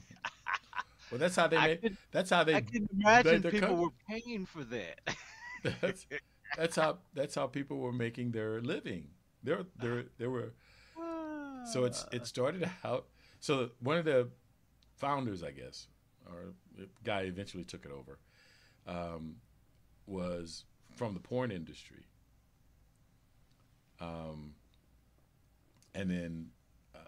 [1.10, 1.82] Well, that's how they I, made.
[1.82, 2.54] could, That's how they.
[2.54, 3.76] I can imagine people cut.
[3.76, 4.98] were paying for that.
[5.82, 6.06] That's,
[6.56, 6.98] that's how.
[7.12, 9.08] That's how people were making their living.
[9.44, 10.54] There, there, there were.
[11.70, 12.24] So it's it ah.
[12.24, 13.08] started out.
[13.40, 14.28] So one of the
[14.96, 15.86] founders, I guess,
[16.26, 16.54] or
[17.04, 18.18] guy eventually took it over,
[18.86, 19.36] um,
[20.06, 22.06] was from the porn industry.
[24.00, 24.54] Um,
[25.94, 26.50] and then
[26.94, 26.98] uh,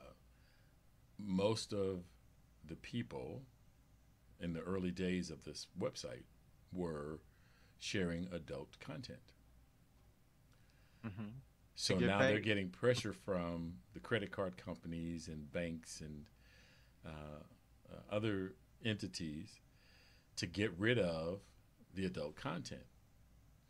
[1.19, 2.05] most of
[2.67, 3.43] the people
[4.41, 6.25] in the early days of this website
[6.73, 7.21] were
[7.79, 9.33] sharing adult content.
[11.03, 11.29] hmm
[11.75, 16.27] So now they're getting pressure from the credit card companies and banks and
[17.05, 17.43] uh,
[17.93, 19.49] uh, other entities
[20.37, 21.41] to get rid of
[21.95, 22.85] the adult content.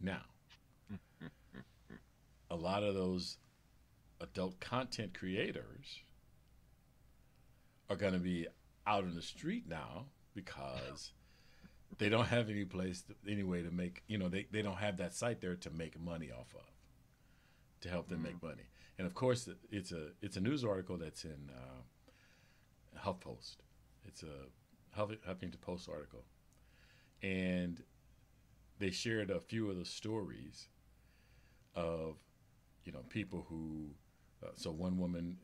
[0.01, 0.23] Now,
[2.51, 3.37] a lot of those
[4.21, 6.01] adult content creators
[7.91, 8.47] are going to be
[8.87, 11.13] out in the street now because
[11.99, 14.77] they don't have any place, to, any way to make, you know, they, they don't
[14.77, 16.67] have that site there to make money off of
[17.83, 18.65] to help them make money.
[18.99, 23.57] And of course, it's a it's a news article that's in uh, HuffPost.
[24.07, 24.47] It's a
[24.97, 26.25] Huffington Post article,
[27.23, 27.83] and
[28.79, 30.69] they shared a few of the stories
[31.75, 32.17] of
[32.85, 33.91] you know people who.
[34.43, 35.39] Uh, so one woman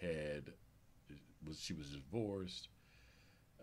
[0.00, 0.52] had
[1.46, 2.68] was she was divorced.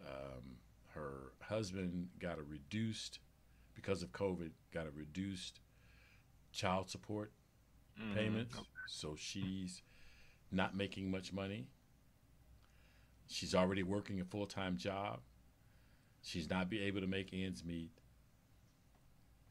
[0.06, 0.58] Um,
[0.94, 3.20] her husband got a reduced
[3.76, 4.52] because of COVID.
[4.74, 5.60] Got a reduced
[6.52, 7.32] child support
[8.00, 8.14] Mm-hmm.
[8.16, 8.68] payments.
[8.86, 9.82] So she's
[10.52, 11.68] not making much money.
[13.30, 15.22] She's already working a full time job.
[16.24, 17.92] She's not be able to make ends meet.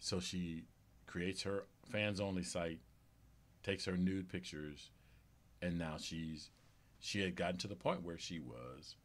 [0.01, 0.65] So she
[1.07, 2.81] creates her fans only site,
[3.63, 4.91] takes her nude pictures,
[5.63, 6.51] and now she's
[7.01, 8.97] she had gotten to the point where she was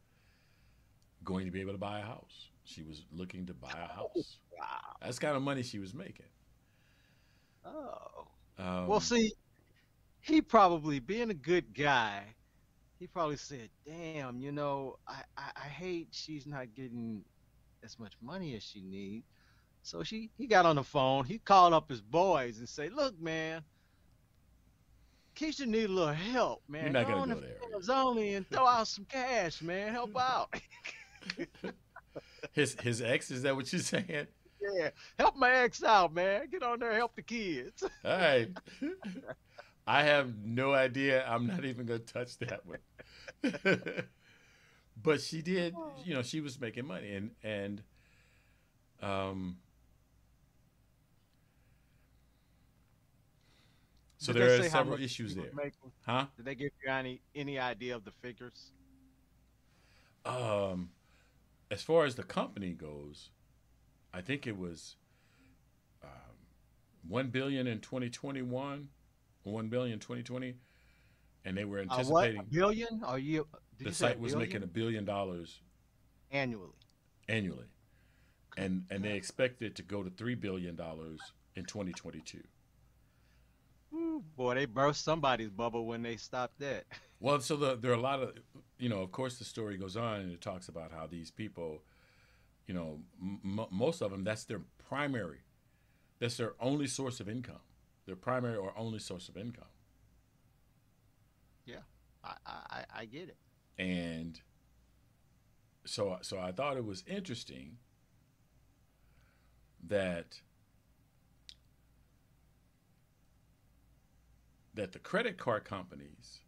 [1.23, 2.49] going to be able to buy a house.
[2.63, 4.37] She was looking to buy a house.
[4.57, 4.95] Wow.
[5.01, 6.25] That's the kind of money she was making.
[7.65, 8.27] Oh.
[8.57, 9.33] Um, Well, see,
[10.21, 12.35] he probably, being a good guy,
[13.03, 17.21] he probably said, "Damn, you know, I, I, I hate she's not getting
[17.83, 19.25] as much money as she needs."
[19.81, 21.25] So she, he got on the phone.
[21.25, 23.61] He called up his boys and say, "Look, man,
[25.35, 26.83] Keisha need a little help, man.
[26.83, 27.93] You're not gonna on go the there.
[27.93, 29.91] only and throw out some cash, man.
[29.91, 30.55] Help out.
[32.53, 34.27] his his ex is that what you're saying?
[34.61, 36.47] yeah, help my ex out, man.
[36.49, 38.47] Get on there, help the kids." All right.
[39.85, 41.25] I have no idea.
[41.27, 42.77] I'm not even going to touch that one.
[44.95, 47.83] but she did, you know, she was making money and and
[49.01, 49.57] Um,
[54.17, 55.91] so Did there are several issues he was there, making?
[56.05, 56.27] huh?
[56.37, 58.71] Did they give you any any idea of the figures?
[60.25, 60.91] Um,
[61.71, 63.29] as far as the company goes,
[64.13, 64.95] I think it was
[66.03, 66.35] um,
[67.07, 68.89] one billion in 2021,
[69.43, 70.55] one billion in 2020,
[71.45, 72.31] and they were Uh, what?
[72.31, 73.03] anticipating A billion?
[73.03, 73.47] Are you?
[73.77, 74.39] Did the you site was billion?
[74.49, 75.61] making a billion dollars
[76.31, 76.73] annually.
[77.27, 77.67] annually,
[78.57, 82.43] and and they expected it to go to three billion dollars in 2022.
[83.93, 86.85] Ooh, boy, they burst somebody's bubble when they stopped that.
[87.19, 88.33] Well, so the, there are a lot of,
[88.77, 91.83] you know, of course, the story goes on and it talks about how these people,
[92.67, 95.39] you know, m- most of them, that's their primary,
[96.19, 97.61] that's their only source of income,
[98.05, 99.65] their primary or only source of income.
[102.23, 103.37] I, I I- I get it.
[103.77, 104.39] And
[105.85, 107.77] so, so I thought it was interesting
[109.87, 110.41] that
[114.73, 116.39] that the credit card companies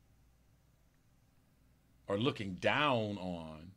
[2.08, 3.72] are looking down on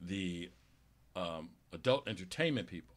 [0.00, 0.50] the
[1.16, 2.94] um, adult entertainment people.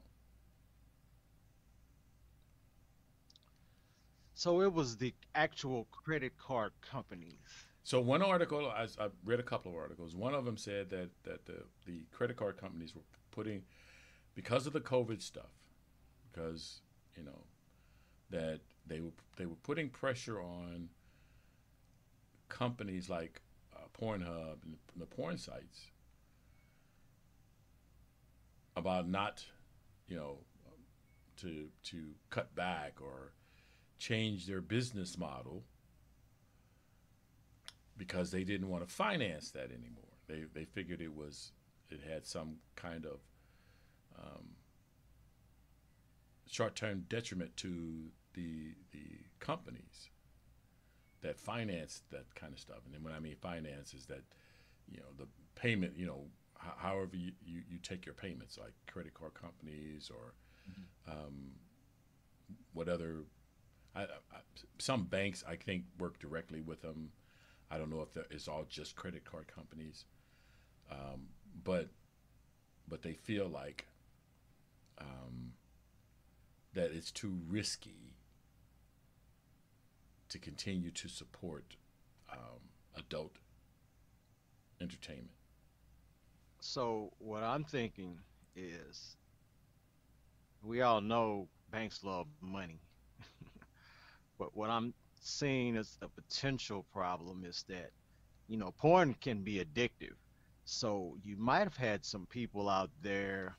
[4.41, 7.37] So it was the actual credit card companies.
[7.83, 10.15] So one article, I, I read a couple of articles.
[10.15, 13.61] One of them said that that the the credit card companies were putting,
[14.33, 15.51] because of the COVID stuff,
[16.23, 16.81] because
[17.15, 17.43] you know,
[18.31, 20.89] that they were they were putting pressure on
[22.49, 23.43] companies like
[23.75, 25.91] uh, Pornhub and the porn sites
[28.75, 29.45] about not,
[30.07, 30.39] you know,
[31.37, 33.33] to to cut back or
[34.01, 35.63] change their business model
[37.95, 40.17] because they didn't want to finance that anymore.
[40.27, 41.51] They they figured it was
[41.91, 43.19] it had some kind of
[44.17, 44.55] um,
[46.49, 49.05] short term detriment to the the
[49.39, 50.09] companies
[51.21, 52.79] that finance that kind of stuff.
[52.85, 54.23] And then when I mean finance is that
[54.89, 56.23] you know the payment you know
[56.57, 60.33] h- however you, you, you take your payments like credit card companies or
[61.07, 61.51] um,
[62.73, 63.25] what other
[63.95, 64.39] I, I,
[64.77, 67.11] some banks I think work directly with them.
[67.69, 70.05] I don't know if it's all just credit card companies,
[70.91, 71.27] um,
[71.63, 71.89] but
[72.87, 73.87] but they feel like
[74.99, 75.53] um,
[76.73, 78.15] that it's too risky
[80.29, 81.75] to continue to support
[82.31, 82.59] um,
[82.97, 83.37] adult
[84.79, 85.29] entertainment.
[86.59, 88.19] So what I'm thinking
[88.55, 89.15] is,
[90.63, 92.79] we all know banks love money,
[94.41, 97.91] but what I'm seeing as a potential problem is that,
[98.49, 100.17] you know, porn can be addictive.
[100.65, 103.57] So you might have had some people out there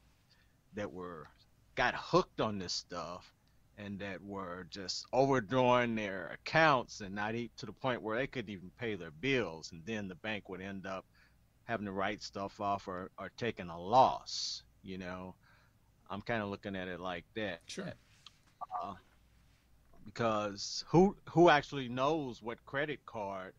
[0.74, 1.28] that were
[1.76, 3.33] got hooked on this stuff
[3.78, 8.28] and that were just overdrawing their accounts and not e- to the point where they
[8.28, 11.07] couldn't even pay their bills and then the bank would end up
[11.64, 15.35] having to write stuff off or, or taking a loss you know
[16.11, 17.93] i'm kind of looking at it like that Sure.
[18.83, 18.95] uh,
[20.05, 23.53] because who who actually knows what credit card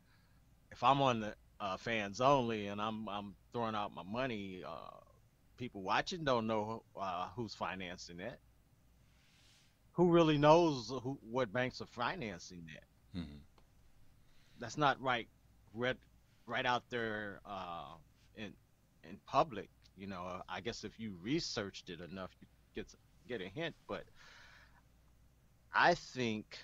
[0.71, 4.99] if i'm on the uh, fans only and i'm i'm throwing out my money uh,
[5.57, 8.39] people watching don't know uh, who's financing that
[9.93, 13.37] who really knows who what banks are financing that hmm
[14.59, 15.27] that's not right
[15.73, 15.97] right
[16.47, 17.95] right out there uh,
[18.35, 18.53] in
[19.03, 19.69] in public.
[19.95, 22.93] You know, I guess if you researched it enough, you get
[23.27, 23.75] get a hint.
[23.87, 24.03] But
[25.73, 26.59] I think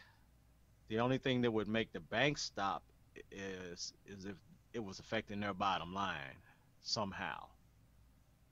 [0.90, 2.84] the only thing that would make the bank stop
[3.32, 4.36] is is if
[4.74, 6.38] it was affecting their bottom line
[6.82, 7.48] somehow.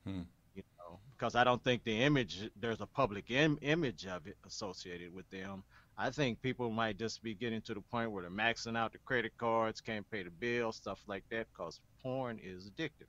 [0.04, 0.22] Hmm.
[0.54, 4.36] You know, because I don't think the image there's a public Im- image of it
[4.46, 5.64] associated with them.
[5.96, 8.98] I think people might just be getting to the point where they're maxing out the
[9.04, 13.08] credit cards, can't pay the bills, stuff like that, because porn is addictive.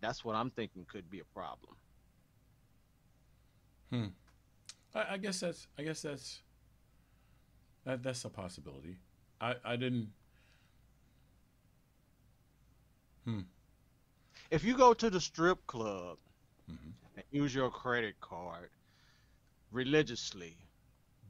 [0.00, 1.76] That's what I'm thinking could be a problem.
[4.94, 6.42] I, I guess that's I guess that's
[7.84, 8.98] that, that's a possibility.
[9.40, 10.10] I, I didn't.
[13.24, 13.40] Hmm.
[14.50, 16.18] If you go to the strip club
[16.70, 16.94] Mhm.
[17.16, 18.70] and use your credit card
[19.72, 20.56] religiously,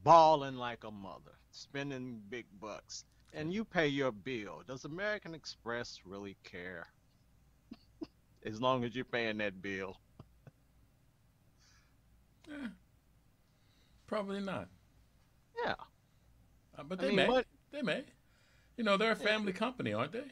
[0.03, 6.01] balling like a mother, spending big bucks, and you pay your bill, does American Express
[6.05, 6.91] really care?
[8.45, 9.97] as long as you're paying that bill.
[12.49, 12.67] Eh,
[14.11, 14.67] probably not.
[15.63, 15.75] Yeah.
[16.77, 17.27] Uh, but I they mean, may.
[17.29, 18.03] what- They may.
[18.75, 20.25] You know, they're a family company, aren't they?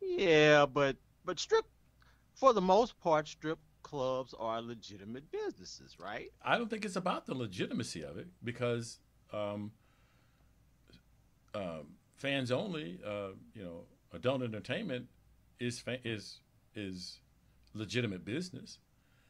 [0.00, 1.64] Yeah, but but strip
[2.34, 6.30] for the most part, strip clubs are legitimate businesses, right?
[6.44, 8.98] I don't think it's about the legitimacy of it because
[9.32, 9.72] um,
[11.54, 15.06] um, fans only, uh, you know, adult entertainment
[15.58, 16.40] is fa- is
[16.74, 17.18] is
[17.74, 18.78] legitimate business.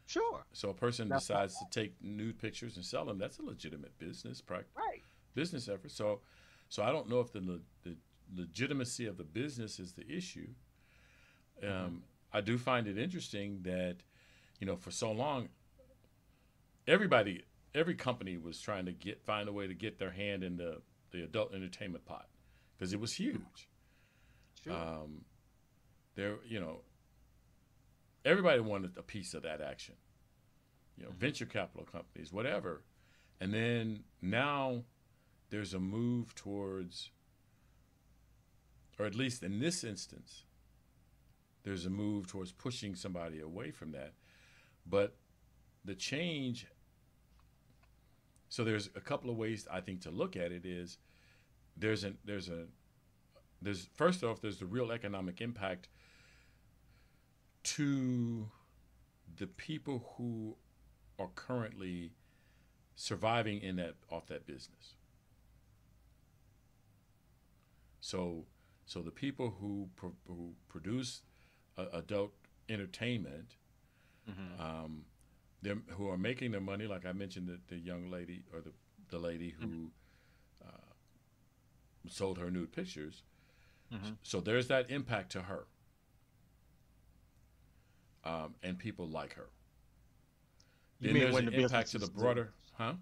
[0.07, 0.45] Sure.
[0.53, 3.19] So a person That's decides to take nude pictures and sell them.
[3.19, 4.73] That's a legitimate business practice.
[4.77, 5.03] Right.
[5.35, 5.91] business effort.
[5.91, 6.21] So,
[6.69, 7.97] so I don't know if the le- the
[8.35, 10.49] legitimacy of the business is the issue.
[11.67, 13.99] Um, I do find it interesting that,
[14.59, 15.49] you know, for so long,
[16.89, 17.45] everybody,
[17.75, 20.83] every company was trying to get find a way to get their hand in the
[21.13, 22.27] the adult entertainment pot
[22.77, 23.69] because it was huge.
[24.65, 24.73] Sure.
[24.73, 25.25] Um,
[26.15, 26.81] there, you know,
[28.25, 29.97] everybody wanted a piece of that action.
[30.97, 31.17] You know, Mhm.
[31.17, 32.85] venture capital companies, whatever,
[33.41, 34.85] and then now
[35.49, 37.11] there's a move towards,
[38.99, 40.45] or at least in this instance,
[41.63, 44.15] there's a move towards pushing somebody away from that.
[44.85, 45.17] But
[45.85, 46.67] the change.
[48.49, 50.99] So there's a couple of ways I think to look at it is
[51.77, 52.69] there's a there's a
[53.61, 55.89] there's first off there's the real economic impact
[57.65, 58.51] to
[59.37, 60.57] the people who
[61.19, 62.13] are currently
[62.97, 64.95] surviving in that off that business.
[68.01, 68.47] So
[68.87, 71.23] so the people who pro- who produce
[71.79, 72.33] uh, adult
[72.69, 73.57] entertainment
[74.29, 74.61] Mhm.
[74.61, 75.05] um,
[75.63, 78.73] them who are making their money, like I mentioned, the, the young lady or the,
[79.09, 79.91] the lady who
[80.65, 80.69] uh,
[82.09, 83.23] sold her nude pictures.
[83.93, 84.17] Mhm.
[84.23, 85.67] So there's that impact to her,
[88.25, 89.49] um, and people like her.
[91.01, 92.95] You then mean there's when an the impact to the broader, huh?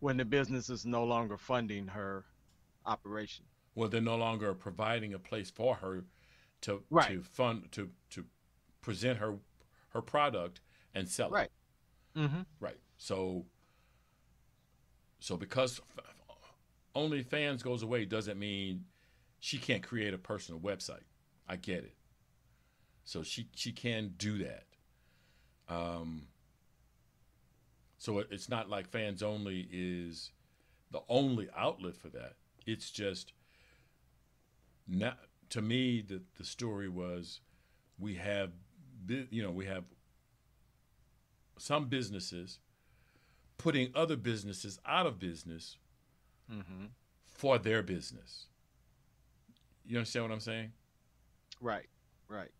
[0.00, 2.24] when the business is no longer funding her
[2.86, 3.44] operation.
[3.74, 6.04] Well, they're no longer providing a place for her
[6.62, 7.08] to Right.
[7.08, 8.24] to fund to to
[8.80, 9.36] present her
[9.90, 10.60] her product
[10.94, 11.32] and sell it.
[11.32, 11.50] Right.
[12.16, 12.40] Mm-hmm.
[12.60, 12.78] Right.
[12.96, 13.44] So,
[15.20, 15.80] so because
[16.96, 18.84] OnlyFans goes away doesn't mean
[19.40, 21.04] she can't create a personal website.
[21.46, 21.94] I get it.
[23.08, 24.64] So she she can do that.
[25.66, 26.26] Um.
[27.96, 30.30] So it, it's not like fans only is
[30.90, 32.34] the only outlet for that.
[32.66, 33.32] It's just
[34.86, 37.40] not to me the the story was
[37.98, 38.50] we have
[39.08, 39.84] you know we have
[41.56, 42.58] some businesses
[43.56, 45.78] putting other businesses out of business
[46.52, 46.86] Mm-hmm.
[47.32, 48.48] for their business.
[49.86, 50.72] You understand what I'm saying?
[51.60, 51.86] Right.
[52.28, 52.50] Right.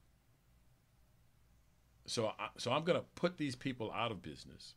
[2.08, 4.74] So, I, so I'm going to put these people out of business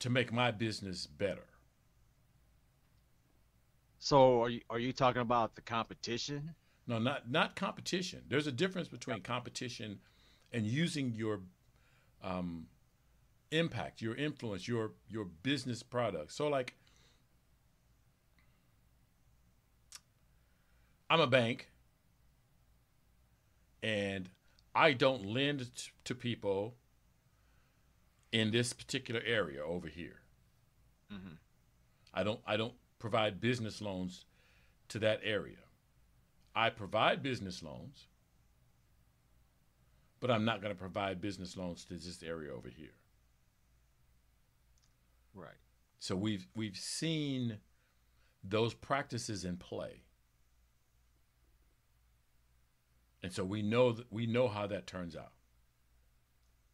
[0.00, 1.46] to make my business better.
[3.98, 6.54] So are you are you talking about the competition?
[6.86, 8.22] No, not not competition.
[8.28, 9.98] There's a difference between competition
[10.52, 11.40] and using your
[12.22, 12.66] um,
[13.50, 16.32] impact, your influence, your your business product.
[16.32, 16.74] So, like,
[21.10, 21.70] I'm a bank,
[23.82, 24.30] and
[24.78, 25.68] I don't lend
[26.04, 26.76] to people
[28.30, 30.20] in this particular area over here.
[31.12, 31.34] Mm-hmm.
[32.14, 34.24] I don't I don't provide business loans
[34.90, 35.64] to that area.
[36.54, 38.06] I provide business loans,
[40.20, 42.94] but I'm not going to provide business loans to this area over here.
[45.34, 45.60] Right.
[45.98, 47.58] So we've we've seen
[48.44, 50.04] those practices in play.
[53.22, 55.32] And so we know that we know how that turns out.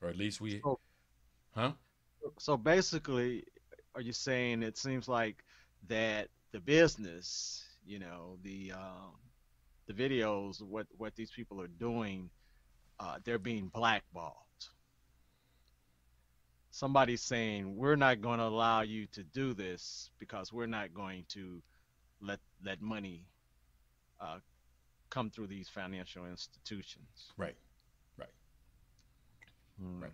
[0.03, 0.79] Or at least we So,
[1.53, 1.73] huh?
[2.39, 3.45] so basically,
[3.95, 5.45] are you saying it seems like
[5.89, 9.15] that the business, you know, the um,
[9.87, 12.31] the videos, what what these people are doing,
[13.01, 14.35] uh, they're being blackballed.
[16.71, 21.25] Somebody's saying we're not going to allow you to do this because we're not going
[21.31, 21.63] to
[22.21, 23.27] let let money
[24.21, 24.39] uh,
[25.15, 27.33] come through these financial institutions.
[27.37, 27.57] Right.
[28.19, 28.35] Right.
[29.79, 30.01] Hmm.
[30.03, 30.13] Right.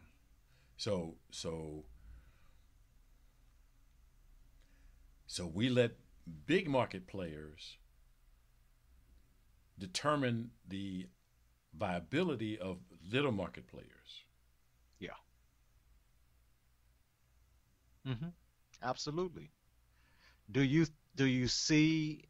[0.79, 1.85] So so
[5.27, 5.97] so we let
[6.47, 7.79] big market players
[9.79, 11.09] determine the
[11.75, 12.79] viability of
[13.13, 14.25] little market players.
[15.01, 15.15] Yeah.
[18.05, 18.33] hmm
[18.83, 19.51] Absolutely.
[20.51, 20.87] Do you
[21.17, 22.25] do you see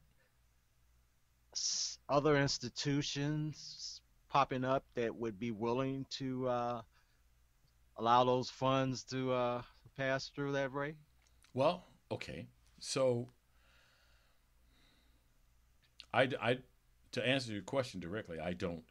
[2.09, 6.83] other institutions popping up that would be willing to uh,
[7.97, 9.63] allow those funds to uh,
[9.97, 10.95] pass through that way?
[11.55, 12.47] Well, okay.
[12.79, 13.29] So
[16.15, 16.59] I, I
[17.13, 18.85] to answer your question directly, I don't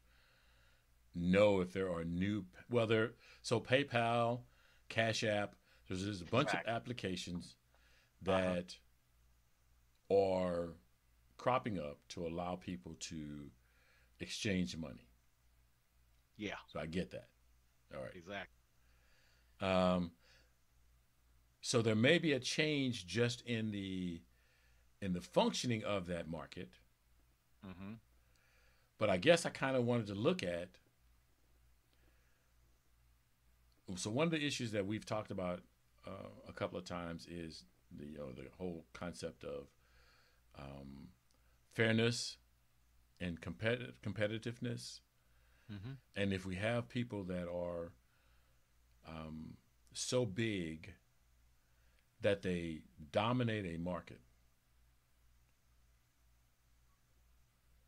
[1.16, 4.42] know if there are new well there so PayPal,
[4.90, 5.56] Cash App,
[5.88, 7.56] there's, there's a bunch of applications
[8.28, 8.56] Uh-huh.
[8.56, 8.76] that
[10.12, 10.74] are
[11.40, 13.50] cropping up to allow people to
[14.20, 15.08] exchange money.
[16.38, 17.30] Yeah, So I get that.
[17.96, 18.14] All right.
[18.16, 18.56] exactly.
[19.62, 20.12] Um,
[21.62, 24.22] so there may be a change just in the
[25.02, 26.70] in the functioning of that market,
[27.64, 27.94] hmm
[29.00, 30.70] but I guess I kind of wanted to look at.
[33.96, 35.62] So one of the issues that we've talked about
[36.08, 37.64] uh, a couple of times is
[37.98, 39.68] the you know, the whole concept of
[40.60, 41.10] um,
[41.80, 42.36] fairness
[43.22, 45.00] and competitive competitiveness,
[45.70, 47.94] hmm and if we have people that are
[49.08, 49.56] um,
[49.94, 50.94] so big
[52.22, 54.20] that they dominate a market.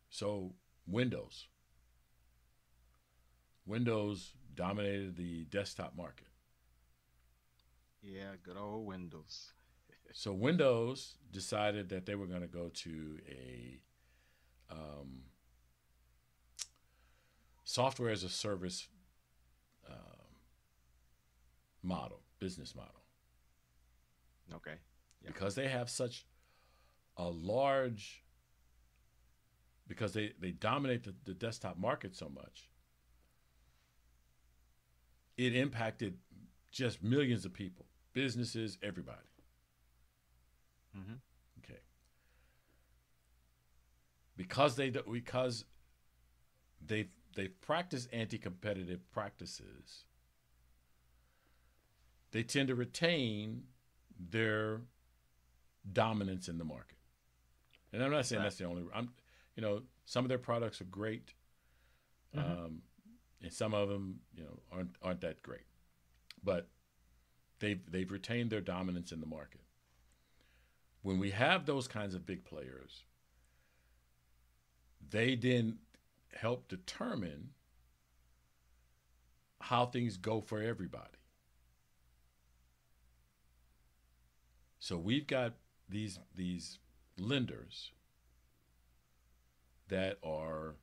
[0.08, 0.54] So
[0.86, 1.48] Windows.
[3.66, 6.28] Windows dominated the desktop market.
[8.02, 9.52] Yeah, good old Windows.
[10.12, 13.80] So Windows decided that they were going to go to a
[14.70, 15.22] um,
[17.64, 18.88] software as a service
[19.88, 19.96] um,
[21.82, 23.02] model, business model.
[24.54, 24.74] Okay.
[25.22, 25.30] Yeah.
[25.30, 26.26] because they have such
[27.16, 28.24] a large
[29.86, 32.70] because they, they dominate the, the desktop market so much
[35.36, 36.18] it impacted
[36.70, 39.18] just millions of people businesses everybody
[40.94, 41.14] hmm
[41.58, 41.80] okay
[44.36, 45.64] because they because
[46.84, 50.04] they they practice anti-competitive practices
[52.32, 53.64] they tend to retain
[54.30, 54.80] their
[55.92, 56.98] dominance in the market
[57.92, 58.46] and i'm not saying Right.
[58.46, 59.10] that's the only i'm
[59.56, 61.34] you know some of their products are great
[62.34, 62.64] Mhm.
[62.64, 62.82] um,
[63.42, 65.66] and some of them you know aren't aren't that great
[66.42, 66.68] but
[67.58, 69.60] they've they've retained their dominance in the market
[71.02, 73.04] when we have those kinds of big players
[75.12, 75.78] they then
[76.34, 77.50] help determine
[79.60, 81.06] how things go for everybody.
[84.80, 85.54] So we've got
[85.88, 86.78] these these
[87.18, 87.92] lenders
[89.88, 90.74] that are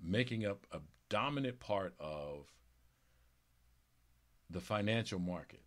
[0.00, 2.46] making up a dominant part of
[4.50, 5.62] the financial market.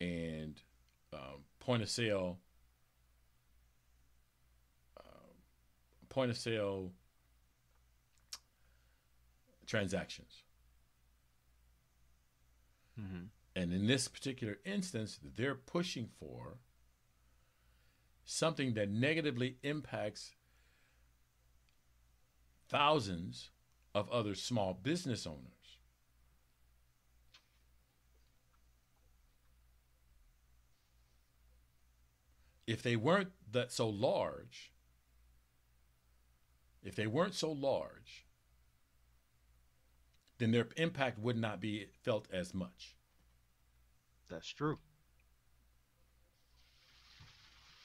[0.00, 0.60] And
[1.16, 2.38] um, point of sale
[4.96, 5.32] uh,
[6.08, 6.92] point of sale
[9.66, 10.42] transactions.
[12.98, 13.24] Hmm
[13.56, 16.58] and in this particular instance they're pushing for
[18.24, 20.34] something that negatively impacts
[22.68, 23.50] thousands
[23.94, 25.55] of other small business owners
[32.66, 34.72] if they weren't that so large,
[36.82, 38.26] if they weren't so large,
[40.38, 42.96] then their impact would not be felt as much.
[44.28, 44.78] That's true.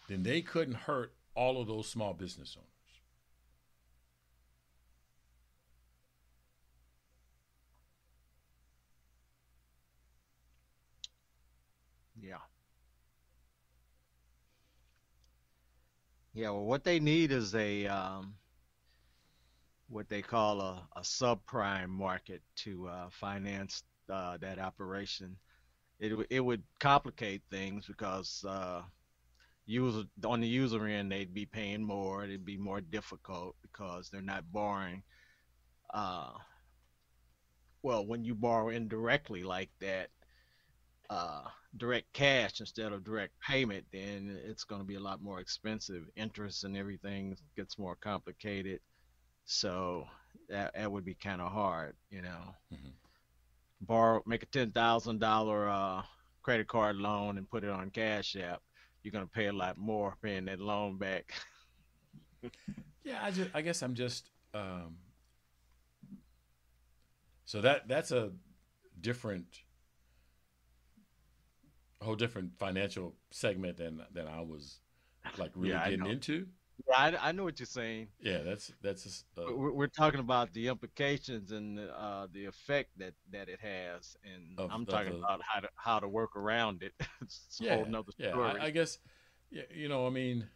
[0.10, 2.68] Then they couldn't hurt all of those small business owners.
[12.20, 12.38] Yeah.
[16.34, 18.36] Yeah, well, what they need is a um,
[19.90, 25.36] what they call a, a subprime market to uh, finance uh, that operation.
[26.00, 28.82] It it would complicate things because uh,
[29.66, 32.24] user on the user end they'd be paying more.
[32.24, 35.04] It'd be more difficult because they're not borrowing.
[35.94, 36.34] Uh,
[37.84, 40.10] well, when you borrow indirectly like that,
[41.10, 41.44] uh,
[41.78, 46.04] direct cash instead of direct payment, then it's going to be a lot more expensive.
[46.16, 48.80] Interest and everything gets more complicated.
[49.46, 50.06] So
[50.50, 52.56] that, that would be kind of hard, you know.
[52.74, 52.94] Mhm.
[53.82, 56.04] Borrow, make a ten thousand dollar uh,
[56.44, 58.62] credit card loan and put it on Cash App.
[59.02, 61.34] You're going to pay a lot more paying that loan back.
[63.04, 64.98] Yeah, I just I guess I'm just um
[67.46, 68.32] so that that's a
[69.00, 69.46] different
[72.02, 74.80] a whole different financial segment than than I was
[75.38, 76.48] like really Yeah, getting into.
[76.88, 78.08] Yeah, I, I know what you're saying.
[78.20, 82.90] Yeah, that's that's just, uh, We're, we're talking about the implications and uh, the effect
[82.98, 86.36] that, that it has, and Of- I'm talking the- about how to how to work
[86.36, 86.94] around it.
[87.22, 88.36] it's a yeah, whole nother yeah.
[88.36, 88.98] I, I guess
[89.52, 90.48] yeah, you know, I mean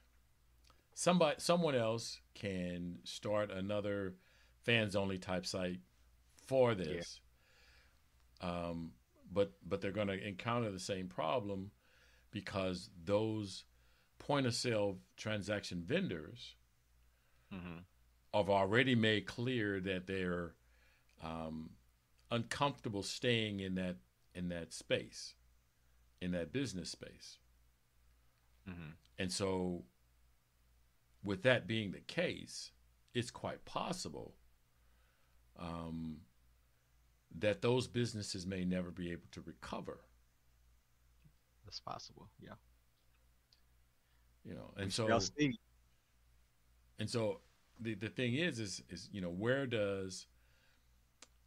[0.95, 4.15] somebody someone else can start another
[4.63, 5.79] fans only type site
[6.47, 7.19] for this.
[8.41, 8.49] Yeah.
[8.49, 8.91] Um,
[9.35, 11.69] but but they're going to encounter the same problem
[12.31, 13.65] because those
[14.17, 16.55] point of sale transaction vendors
[17.53, 17.79] mm-hmm.
[18.33, 20.55] have already made clear that they're
[21.21, 21.69] um,
[22.31, 23.97] uncomfortable staying in that
[24.33, 25.33] in that space,
[26.21, 27.37] in that business space.
[28.69, 28.91] Mm-hmm.
[29.19, 29.83] And so,
[31.23, 32.71] with that being the case,
[33.13, 34.35] it's quite possible
[35.59, 36.17] um,
[37.39, 39.99] that those businesses may never be able to recover.
[41.65, 42.53] That's possible, yeah.
[44.43, 45.07] You know, and so
[46.99, 47.39] and so
[47.79, 50.27] the the thing is is is you know where does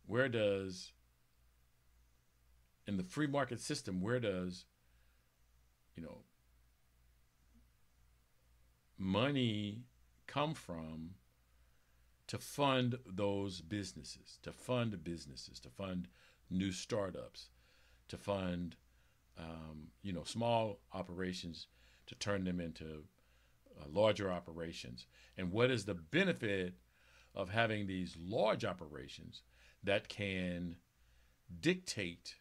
[0.07, 0.93] where does
[2.87, 4.65] in the free market system where does
[5.97, 6.19] you know
[8.99, 9.83] money
[10.27, 11.11] come from
[12.29, 16.09] to fund those businesses, to fund businesses, to fund
[16.51, 17.49] new startups,
[18.09, 18.77] to fund
[19.39, 21.67] um, you know small operations,
[22.07, 23.05] to turn them into
[23.81, 25.07] uh, larger operations.
[25.37, 26.75] And what is the benefit
[27.35, 29.43] of having these large operations
[29.83, 30.77] that can
[31.61, 32.37] dictate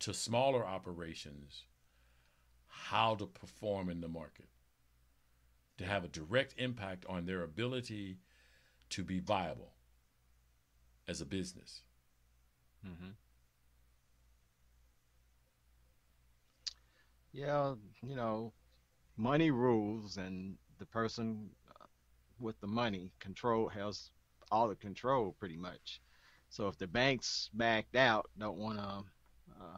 [0.00, 1.64] to smaller operations
[2.68, 4.48] how to perform in the market?
[5.78, 8.18] To have a direct impact on their ability
[8.90, 9.72] to be viable
[11.06, 11.82] as a business.
[12.86, 13.10] Mm-hmm.
[17.32, 18.52] Yeah, you know,
[19.16, 21.86] money rules, and the person uh,
[22.40, 24.10] with the money control has
[24.50, 26.00] all the control pretty much.
[26.50, 29.04] So if the banks backed out, don't want to
[29.60, 29.76] uh,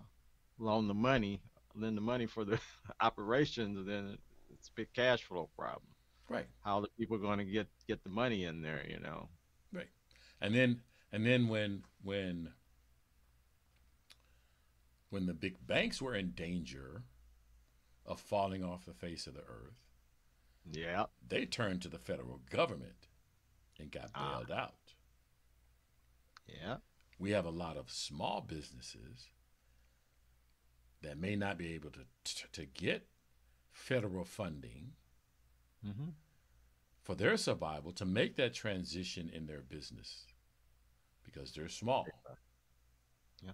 [0.59, 1.41] loan the money,
[1.75, 2.61] lend the money for the
[3.01, 4.17] operations, then
[4.53, 5.90] it's a big cash flow problem.
[6.31, 6.47] Right.
[6.65, 9.29] How the people going to get get the money in there, you know?
[9.73, 9.89] Right.
[10.41, 10.81] And then
[11.13, 12.53] and then when when
[15.11, 17.03] when the big banks were in danger
[18.07, 19.81] of falling off the face of the earth,
[20.71, 23.09] yeah, they turned to the federal government
[23.81, 24.37] and got ah.
[24.37, 24.63] bailed ah.
[24.63, 24.95] out.
[26.47, 26.77] Yeah.
[27.19, 29.31] We have a lot of small businesses
[31.03, 33.09] that may not be able to to, to get
[33.73, 34.93] federal funding
[35.87, 36.11] mm-hmm.
[37.03, 40.27] for their survival to make that transition in their business
[41.25, 42.07] because they're small.
[43.43, 43.53] Yeah.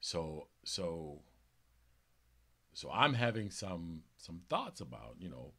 [0.00, 1.22] So so
[2.72, 5.52] so I'm having some some thoughts about you know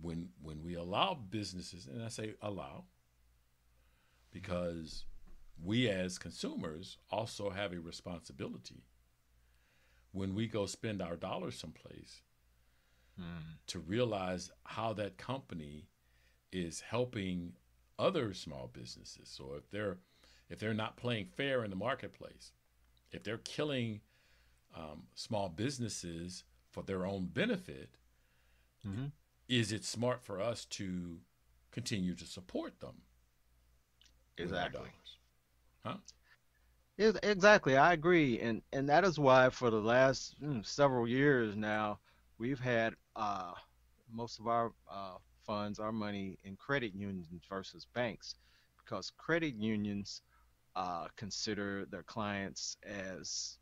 [0.00, 2.84] when when we allow businesses and I say allow
[4.32, 5.04] because
[5.62, 8.84] we as consumers also have a responsibility
[10.12, 12.22] when we go spend our dollars someplace
[13.18, 13.56] mm.
[13.68, 15.86] to realize how that company
[16.52, 17.52] is helping
[17.98, 19.28] other small businesses.
[19.28, 19.98] So if they're
[20.48, 22.52] if they're not playing fair in the marketplace,
[23.12, 24.00] if they're killing
[24.76, 27.90] um, small businesses for their own benefit,
[28.86, 29.06] mm-hmm.
[29.48, 31.18] is it smart for us to
[31.70, 33.02] continue to support them?
[34.38, 34.88] Exactly.
[35.84, 35.96] Huh?
[36.98, 41.98] Exactly, I agree, and and that is why for the last mm, several years now,
[42.40, 43.52] we've had uh,
[44.10, 45.16] most of our uh,
[45.46, 48.34] funds, our money in credit unions versus banks,
[48.82, 50.22] because credit unions
[50.74, 53.58] uh, consider their clients as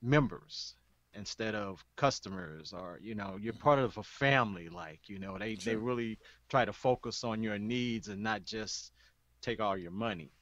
[0.00, 0.74] members
[1.14, 5.54] instead of customers or you know you're part of a family like you know they
[5.54, 5.74] sure.
[5.74, 8.92] they really try to focus on your needs and not just
[9.42, 10.32] take all your money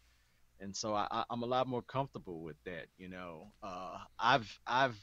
[0.61, 4.97] and so I, i'm a lot more comfortable with that you know uh, i've i've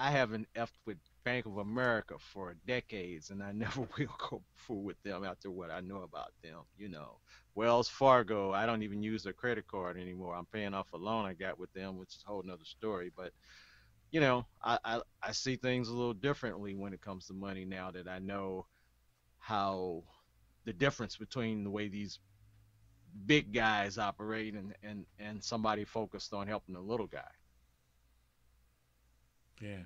[0.00, 4.82] i haven't effed with bank of america for decades and i never will go fool
[4.82, 7.18] with them after what i know about them you know
[7.54, 11.26] wells fargo i don't even use their credit card anymore i'm paying off a loan
[11.26, 13.32] i got with them which is a whole nother story but
[14.12, 17.64] you know, I, I, I see things a little differently when it comes to money
[17.64, 18.66] now that I know
[19.38, 20.04] how
[20.64, 22.18] the difference between the way these
[23.26, 27.30] big guys operate and, and, and somebody focused on helping the little guy.
[29.60, 29.82] Yeah.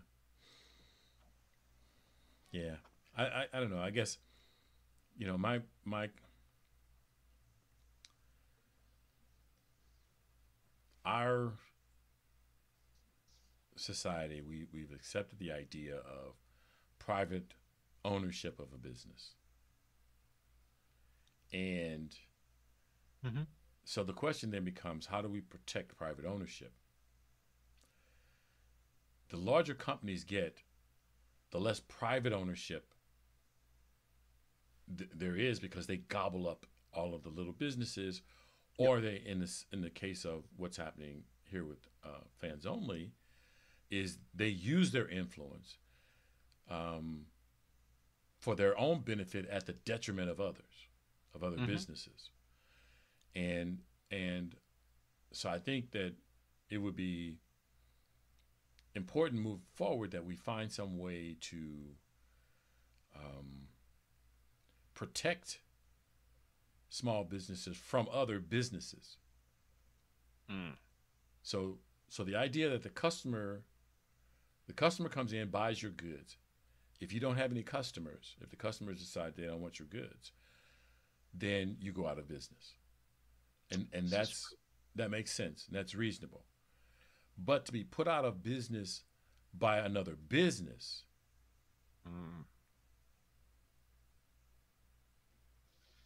[2.53, 2.77] Yeah.
[3.17, 3.81] I, I, I don't know.
[3.81, 4.19] I guess,
[5.17, 6.09] you know, my, my,
[11.05, 11.53] our
[13.77, 16.35] society, we, we've accepted the idea of
[16.99, 17.55] private
[18.05, 19.33] ownership of a business.
[21.53, 22.15] And
[23.25, 23.43] mm-hmm.
[23.85, 26.73] so the question then becomes how do we protect private ownership?
[29.35, 30.63] The larger companies get,
[31.51, 32.95] the less private ownership
[34.97, 38.23] th- there is because they gobble up all of the little businesses,
[38.79, 43.11] or they in this in the case of what's happening here with uh, fans only,
[43.91, 45.79] is they use their influence
[46.71, 47.27] um,
[48.39, 50.87] for their own benefit at the detriment of others,
[51.35, 51.67] of other Mhm.
[51.67, 52.31] businesses,
[53.35, 53.83] and
[54.13, 54.55] and
[55.33, 56.15] so I think that
[56.71, 57.41] it would be
[58.95, 61.57] important move forward that we find some way to
[63.17, 63.69] um,
[64.95, 65.61] protect
[66.89, 69.17] small businesses from other businesses.
[70.51, 70.77] Mm.
[71.43, 71.79] So
[72.09, 73.63] so the idea that the customer
[74.67, 76.37] the customer comes in buys your goods.
[77.01, 80.33] If you don't have any customers, if the customers decide they don't want your goods,
[81.35, 82.75] then you go out of business.
[83.71, 84.55] And and that's
[84.95, 85.67] that makes sense.
[85.67, 86.45] And that's reasonable.
[87.37, 89.03] But to be put out of business
[89.53, 91.05] by another business,
[92.07, 92.45] Mm.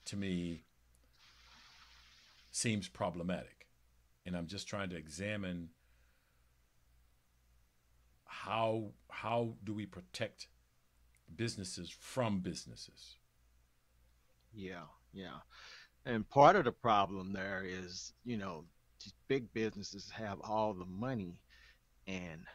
[0.05, 0.65] to me
[2.53, 3.69] seems problematic.
[4.25, 5.71] And I'm just trying to examine
[8.25, 10.49] how how do we protect
[11.35, 13.17] businesses from businesses?
[14.53, 15.41] Yeah, yeah.
[16.05, 18.65] And part of the problem there is, you know,
[19.09, 21.41] these big businesses have all the money,
[22.07, 22.47] and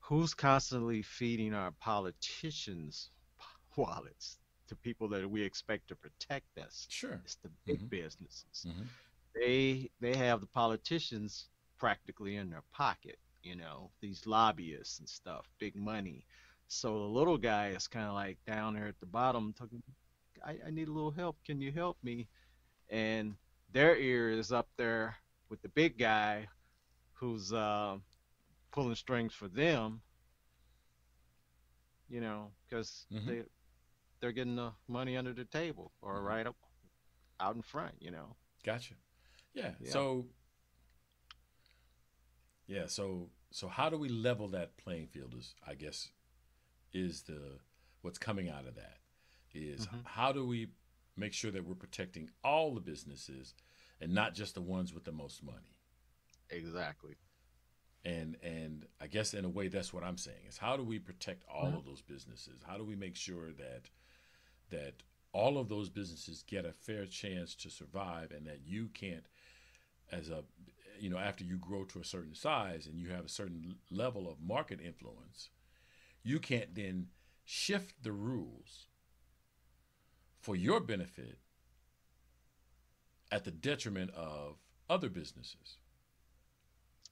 [0.00, 3.10] who's constantly feeding our politicians'
[3.76, 6.88] wallets to people that we expect to protect us?
[6.88, 7.22] Sure.
[7.24, 7.90] It's the big Mhm.
[7.90, 8.66] businesses.
[8.66, 8.88] hmm
[9.34, 15.48] They they have the politicians practically in their pocket, you know, these lobbyists and stuff,
[15.60, 16.26] big money.
[16.68, 19.82] So the little guy is kind of like down there at the bottom, talking,
[20.44, 21.38] I, I need a little help.
[21.44, 22.28] Can you help me?
[22.90, 23.36] And
[23.70, 25.16] their ear is up there
[25.50, 26.48] with the big guy
[27.14, 27.98] who's uh,
[28.70, 30.00] pulling strings for them,
[32.08, 33.26] you know, because Mhm.
[33.26, 33.44] they,
[34.20, 36.24] they're getting the money under the table or Mhm.
[36.24, 36.56] right up
[37.40, 38.36] out in front, you know.
[38.62, 38.94] Gotcha.
[39.54, 39.74] Yeah.
[39.80, 39.90] Yeah.
[39.90, 40.28] So
[42.66, 46.10] yeah, so so how do we level that playing field is I guess
[46.92, 47.58] is the
[48.02, 48.98] what's coming out of that
[49.52, 50.04] is Mhm.
[50.04, 50.68] how do we
[51.16, 53.54] make sure that we're protecting all the businesses
[54.00, 55.76] and not just the ones with the most money?
[56.50, 57.16] Exactly.
[58.04, 60.98] and and I guess in a way that's what I'm saying is how do we
[60.98, 61.78] protect all Mhm.
[61.78, 62.62] of those businesses?
[62.66, 63.90] How do we make sure that
[64.70, 69.26] that all of those businesses get a fair chance to survive and that you can't
[70.12, 70.44] as a
[70.98, 74.28] you know after you grow to a certain size and you have a certain level
[74.30, 75.50] of market influence,
[76.22, 77.08] you can't then
[77.44, 78.88] shift the rules
[80.40, 81.38] for your benefit
[83.30, 84.58] at the detriment of
[84.88, 85.78] other businesses.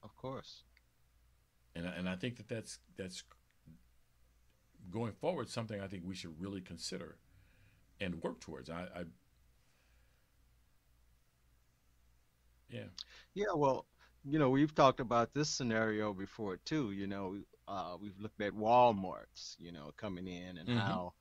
[0.03, 0.63] Of course.
[1.75, 3.23] and I- and I think that that's that's
[4.89, 7.17] going forward something I think we should really consider
[7.99, 8.69] and work towards.
[8.69, 9.03] I, I
[12.69, 12.89] yeah
[13.33, 13.85] Yeah, well,
[14.23, 16.91] you know, we've talked about this scenario before too.
[16.91, 20.75] You know, uh, we've looked at Walmart's, you know, coming in and Mhm.
[20.75, 21.13] how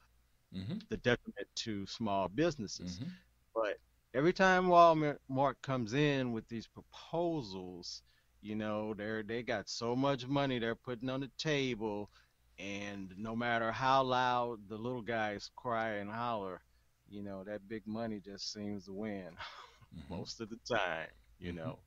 [0.54, 3.00] mm-hmm, the detriment to small businesses.
[3.00, 3.10] mm-hmm,
[3.54, 3.78] But
[4.18, 8.02] every time Walmart comes in with these proposals,
[8.42, 12.10] you know, they're they got so much money they're putting on the table,
[12.58, 16.62] and no matter how loud the little guys cry and holler,
[17.08, 19.30] you know, that big money just seems to win
[19.96, 20.14] mm-hmm.
[20.14, 21.08] most of the time,
[21.38, 21.56] you Mhm.
[21.56, 21.78] know,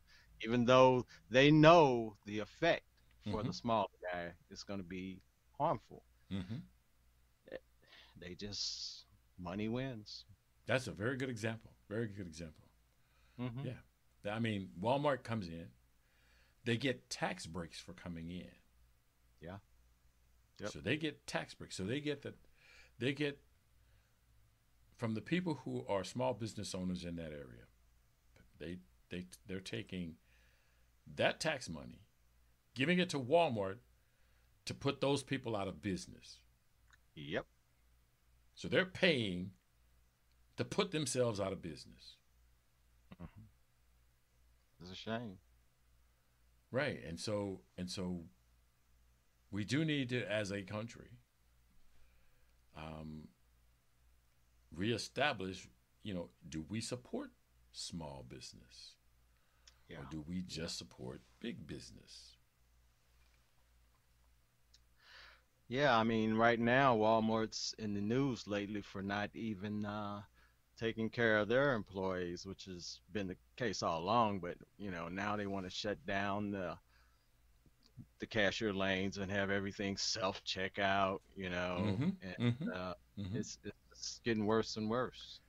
[0.44, 2.84] even though they know the effect
[3.30, 3.54] for the Mhm.
[3.54, 5.22] small guy is going to be
[5.58, 6.04] harmful.
[6.32, 6.58] Mm-hmm.
[8.18, 9.06] They just
[9.38, 10.26] money wins.
[10.68, 11.72] That's a very good example.
[11.92, 12.66] Very good example.
[13.40, 13.68] Mm-hmm.
[13.68, 14.34] Yeah.
[14.34, 15.68] I mean, Walmart comes in,
[16.64, 18.48] they get tax breaks for coming in.
[19.42, 19.58] Yeah.
[20.60, 20.70] Yep.
[20.70, 21.76] So they get tax breaks.
[21.76, 22.34] So they get the,
[22.98, 23.40] they get
[24.96, 27.66] from the people who are small business owners in that area.
[28.60, 28.78] They
[29.10, 30.16] they they're taking
[31.16, 32.04] that tax money,
[32.76, 33.78] giving it to Walmart
[34.66, 36.38] to put those people out of business.
[37.16, 37.48] Yep.
[38.54, 39.52] So they're paying
[40.62, 42.18] to put themselves out of business.
[44.80, 45.38] It's a shame.
[46.72, 47.00] Right.
[47.08, 48.26] And so and so
[49.50, 51.10] we do need to as a country
[52.78, 53.28] um
[54.76, 55.68] reestablish,
[56.04, 57.32] you know, do we support
[57.72, 58.96] small business
[59.90, 59.98] Yeah.
[59.98, 62.38] or do we just support big business?
[65.68, 70.22] Yeah, I mean, right now Walmart's in the news lately for not even uh,
[70.82, 74.40] taking care of their employees, which has been the case all along.
[74.40, 76.78] But you know, now they want to shut down the
[78.20, 81.22] the cashier lanes and have everything self checkout.
[81.36, 83.36] You know, Mhm, and mhm, uh, mhm.
[83.36, 85.42] it's it's it's getting worse and worse.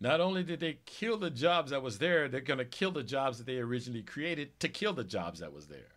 [0.00, 3.02] Not only did they kill the jobs that was there, they're going to kill the
[3.04, 5.92] jobs that they originally created to kill the jobs that was there.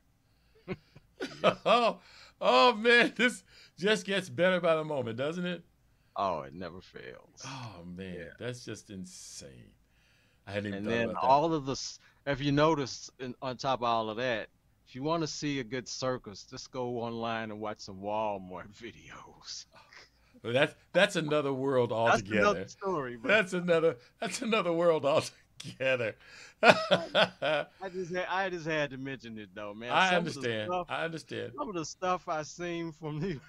[1.66, 2.00] oh,
[2.41, 3.44] oh man, this
[3.78, 5.64] just gets better by the moment, doesn't it?
[6.16, 7.41] Oh, it never fails.
[7.45, 8.24] Oh man, yeah.
[8.39, 9.72] that's just insane.
[10.47, 11.28] I hadn't even and thought then about that.
[11.28, 14.47] all of this, if you notice, in, on top of all of that,
[14.88, 18.72] if you want to see a good circus, just go online and watch some Walmart
[18.82, 19.66] videos.
[20.43, 22.24] Well, that's that's another world altogether.
[22.41, 23.16] That's another story.
[23.16, 26.16] But That's another that's another world altogether.
[26.61, 29.91] I just had, I just had to mention it though, man.
[29.91, 30.68] I Some understand.
[30.70, 31.53] stuff- I understand.
[31.57, 33.39] some of the stuff I seen from the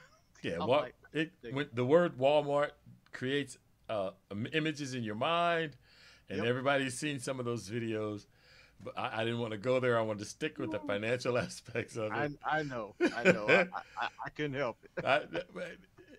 [0.44, 2.70] Yeah, I'm what like, it when the word Walmart
[3.12, 4.10] creates uh,
[4.52, 5.76] images in your mind,
[6.28, 6.46] and Yep.
[6.46, 8.26] everybody's seen some of those videos.
[8.82, 9.98] But I, I didn't want to go there.
[9.98, 12.32] I wanted to stick with the financial aspects of it.
[12.44, 13.66] I know I know I,
[13.98, 15.04] I, I couldn't help it.
[15.04, 15.22] I,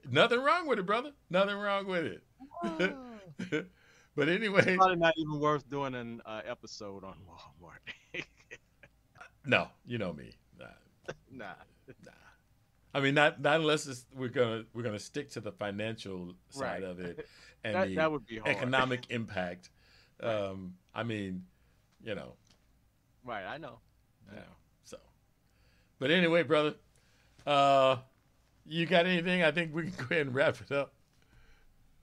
[0.09, 1.11] nothing wrong with it, brother.
[1.29, 2.23] Nothing wrong with it.
[4.15, 8.23] but anyway, Probably not even worth doing an uh, episode on Walmart.
[9.45, 10.31] no, you know me.
[10.57, 10.65] Nah,
[11.31, 11.53] nah.
[12.03, 12.11] nah.
[12.95, 16.81] I mean, not not unless it's, we're gonna we're gonna stick to the financial side
[16.81, 16.83] Right.
[16.83, 17.27] of it
[17.63, 18.55] and That, the that would be hard.
[18.55, 19.69] economic impact.
[20.23, 20.33] Right.
[20.33, 21.43] Um, I mean,
[22.01, 22.33] you know,
[23.25, 23.79] Right, I know.
[24.31, 24.41] know,
[24.83, 24.97] so.
[25.99, 26.75] But anyway, brother,
[27.45, 27.97] uh,
[28.65, 29.43] you got anything?
[29.43, 30.93] I think we can go ahead and wrap it up.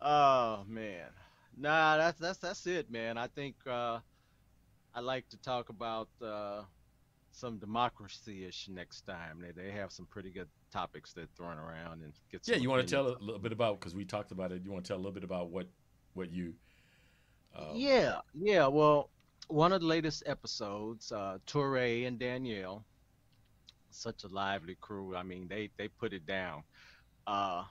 [0.01, 1.09] Oh man,
[1.57, 3.17] nah, that's that's that's it, man.
[3.17, 4.01] I think uh,
[4.95, 6.63] I like to talk about uh,
[7.33, 9.41] some democracy-ish next time.
[9.41, 12.47] They they have some pretty good topics they're around and get.
[12.49, 14.63] Yeah, you want to tell a little bit about because we talked about it.
[14.65, 15.67] You want to tell a little bit about what
[16.15, 16.55] what you.
[17.57, 18.67] Um, Yeah, yeah.
[18.67, 19.11] Well,
[19.49, 22.85] one of the latest episodes, uh, Toure and Danielle,
[23.91, 25.15] such a lively crew.
[25.15, 26.63] I mean, they they put it down.
[27.27, 27.65] Uh,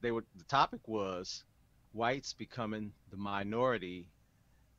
[0.00, 1.44] they were the topic was
[1.92, 4.06] whites becoming the minority,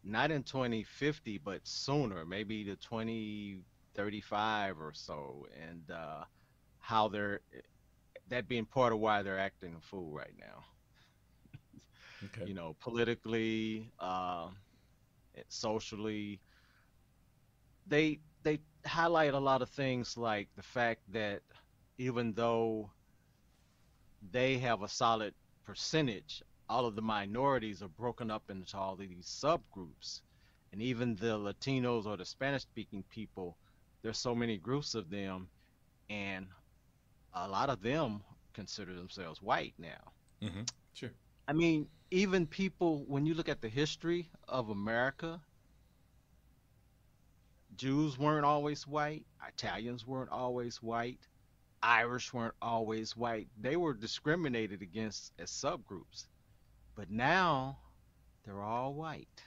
[0.04, 6.24] not in 2050, but sooner, maybe the 2035 or so, and uh,
[6.84, 7.42] how they're
[8.30, 10.66] that being part of why they're acting a fool right now
[12.26, 12.46] Okay.
[12.46, 14.50] you know, politically, uh,
[15.50, 16.42] socially.
[17.88, 21.44] They they highlight a lot of things like the fact that
[21.98, 22.92] even though
[24.32, 29.00] they have a solid percentage, all of the minorities are broken up into all of
[29.00, 30.22] these subgroups,
[30.72, 33.58] and even the Latinos or the Spanish-speaking people,
[34.04, 35.52] there's so many groups of them,
[36.10, 36.48] and
[37.34, 38.22] a lot of them
[38.54, 40.14] consider themselves white now.
[40.42, 40.62] hmm
[40.94, 41.12] Sure.
[41.48, 45.42] I mean, even people, when you look at the history of America,
[47.76, 51.28] Jews weren't always white, Italians weren't always white,
[51.82, 53.48] Irish weren't always white.
[53.60, 56.28] They were discriminated against as subgroups.
[56.96, 57.80] But now
[58.46, 59.44] they're all white.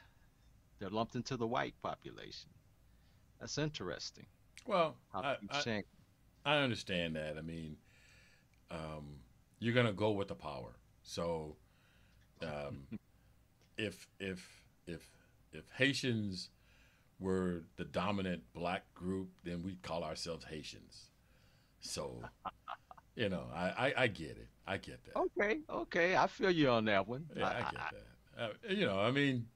[0.78, 2.50] They're lumped into the white population.
[3.40, 4.26] That's interesting.
[4.66, 5.86] Well, How I, things I, change.
[6.46, 7.36] I understand that.
[7.36, 7.76] I mean,
[8.70, 9.16] um,
[9.58, 10.76] you're gonna go with the power.
[11.02, 11.56] So,
[12.42, 12.86] um,
[13.78, 15.10] if if if
[15.52, 16.50] if Haitians
[17.18, 21.10] were the dominant black group, then we'd call ourselves Haitians.
[21.80, 22.22] So,
[23.16, 24.48] you know, I, I, I get it.
[24.66, 25.16] I get that.
[25.16, 27.26] Okay, okay, I feel you on that one.
[27.36, 28.42] Yeah, I get that.
[28.42, 29.46] Uh, you know, I mean,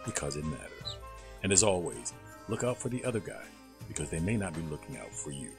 [0.06, 0.98] because it matters.
[1.44, 2.14] And as always,
[2.48, 3.44] look out for the other guy
[3.88, 5.50] because they may not be looking out for you.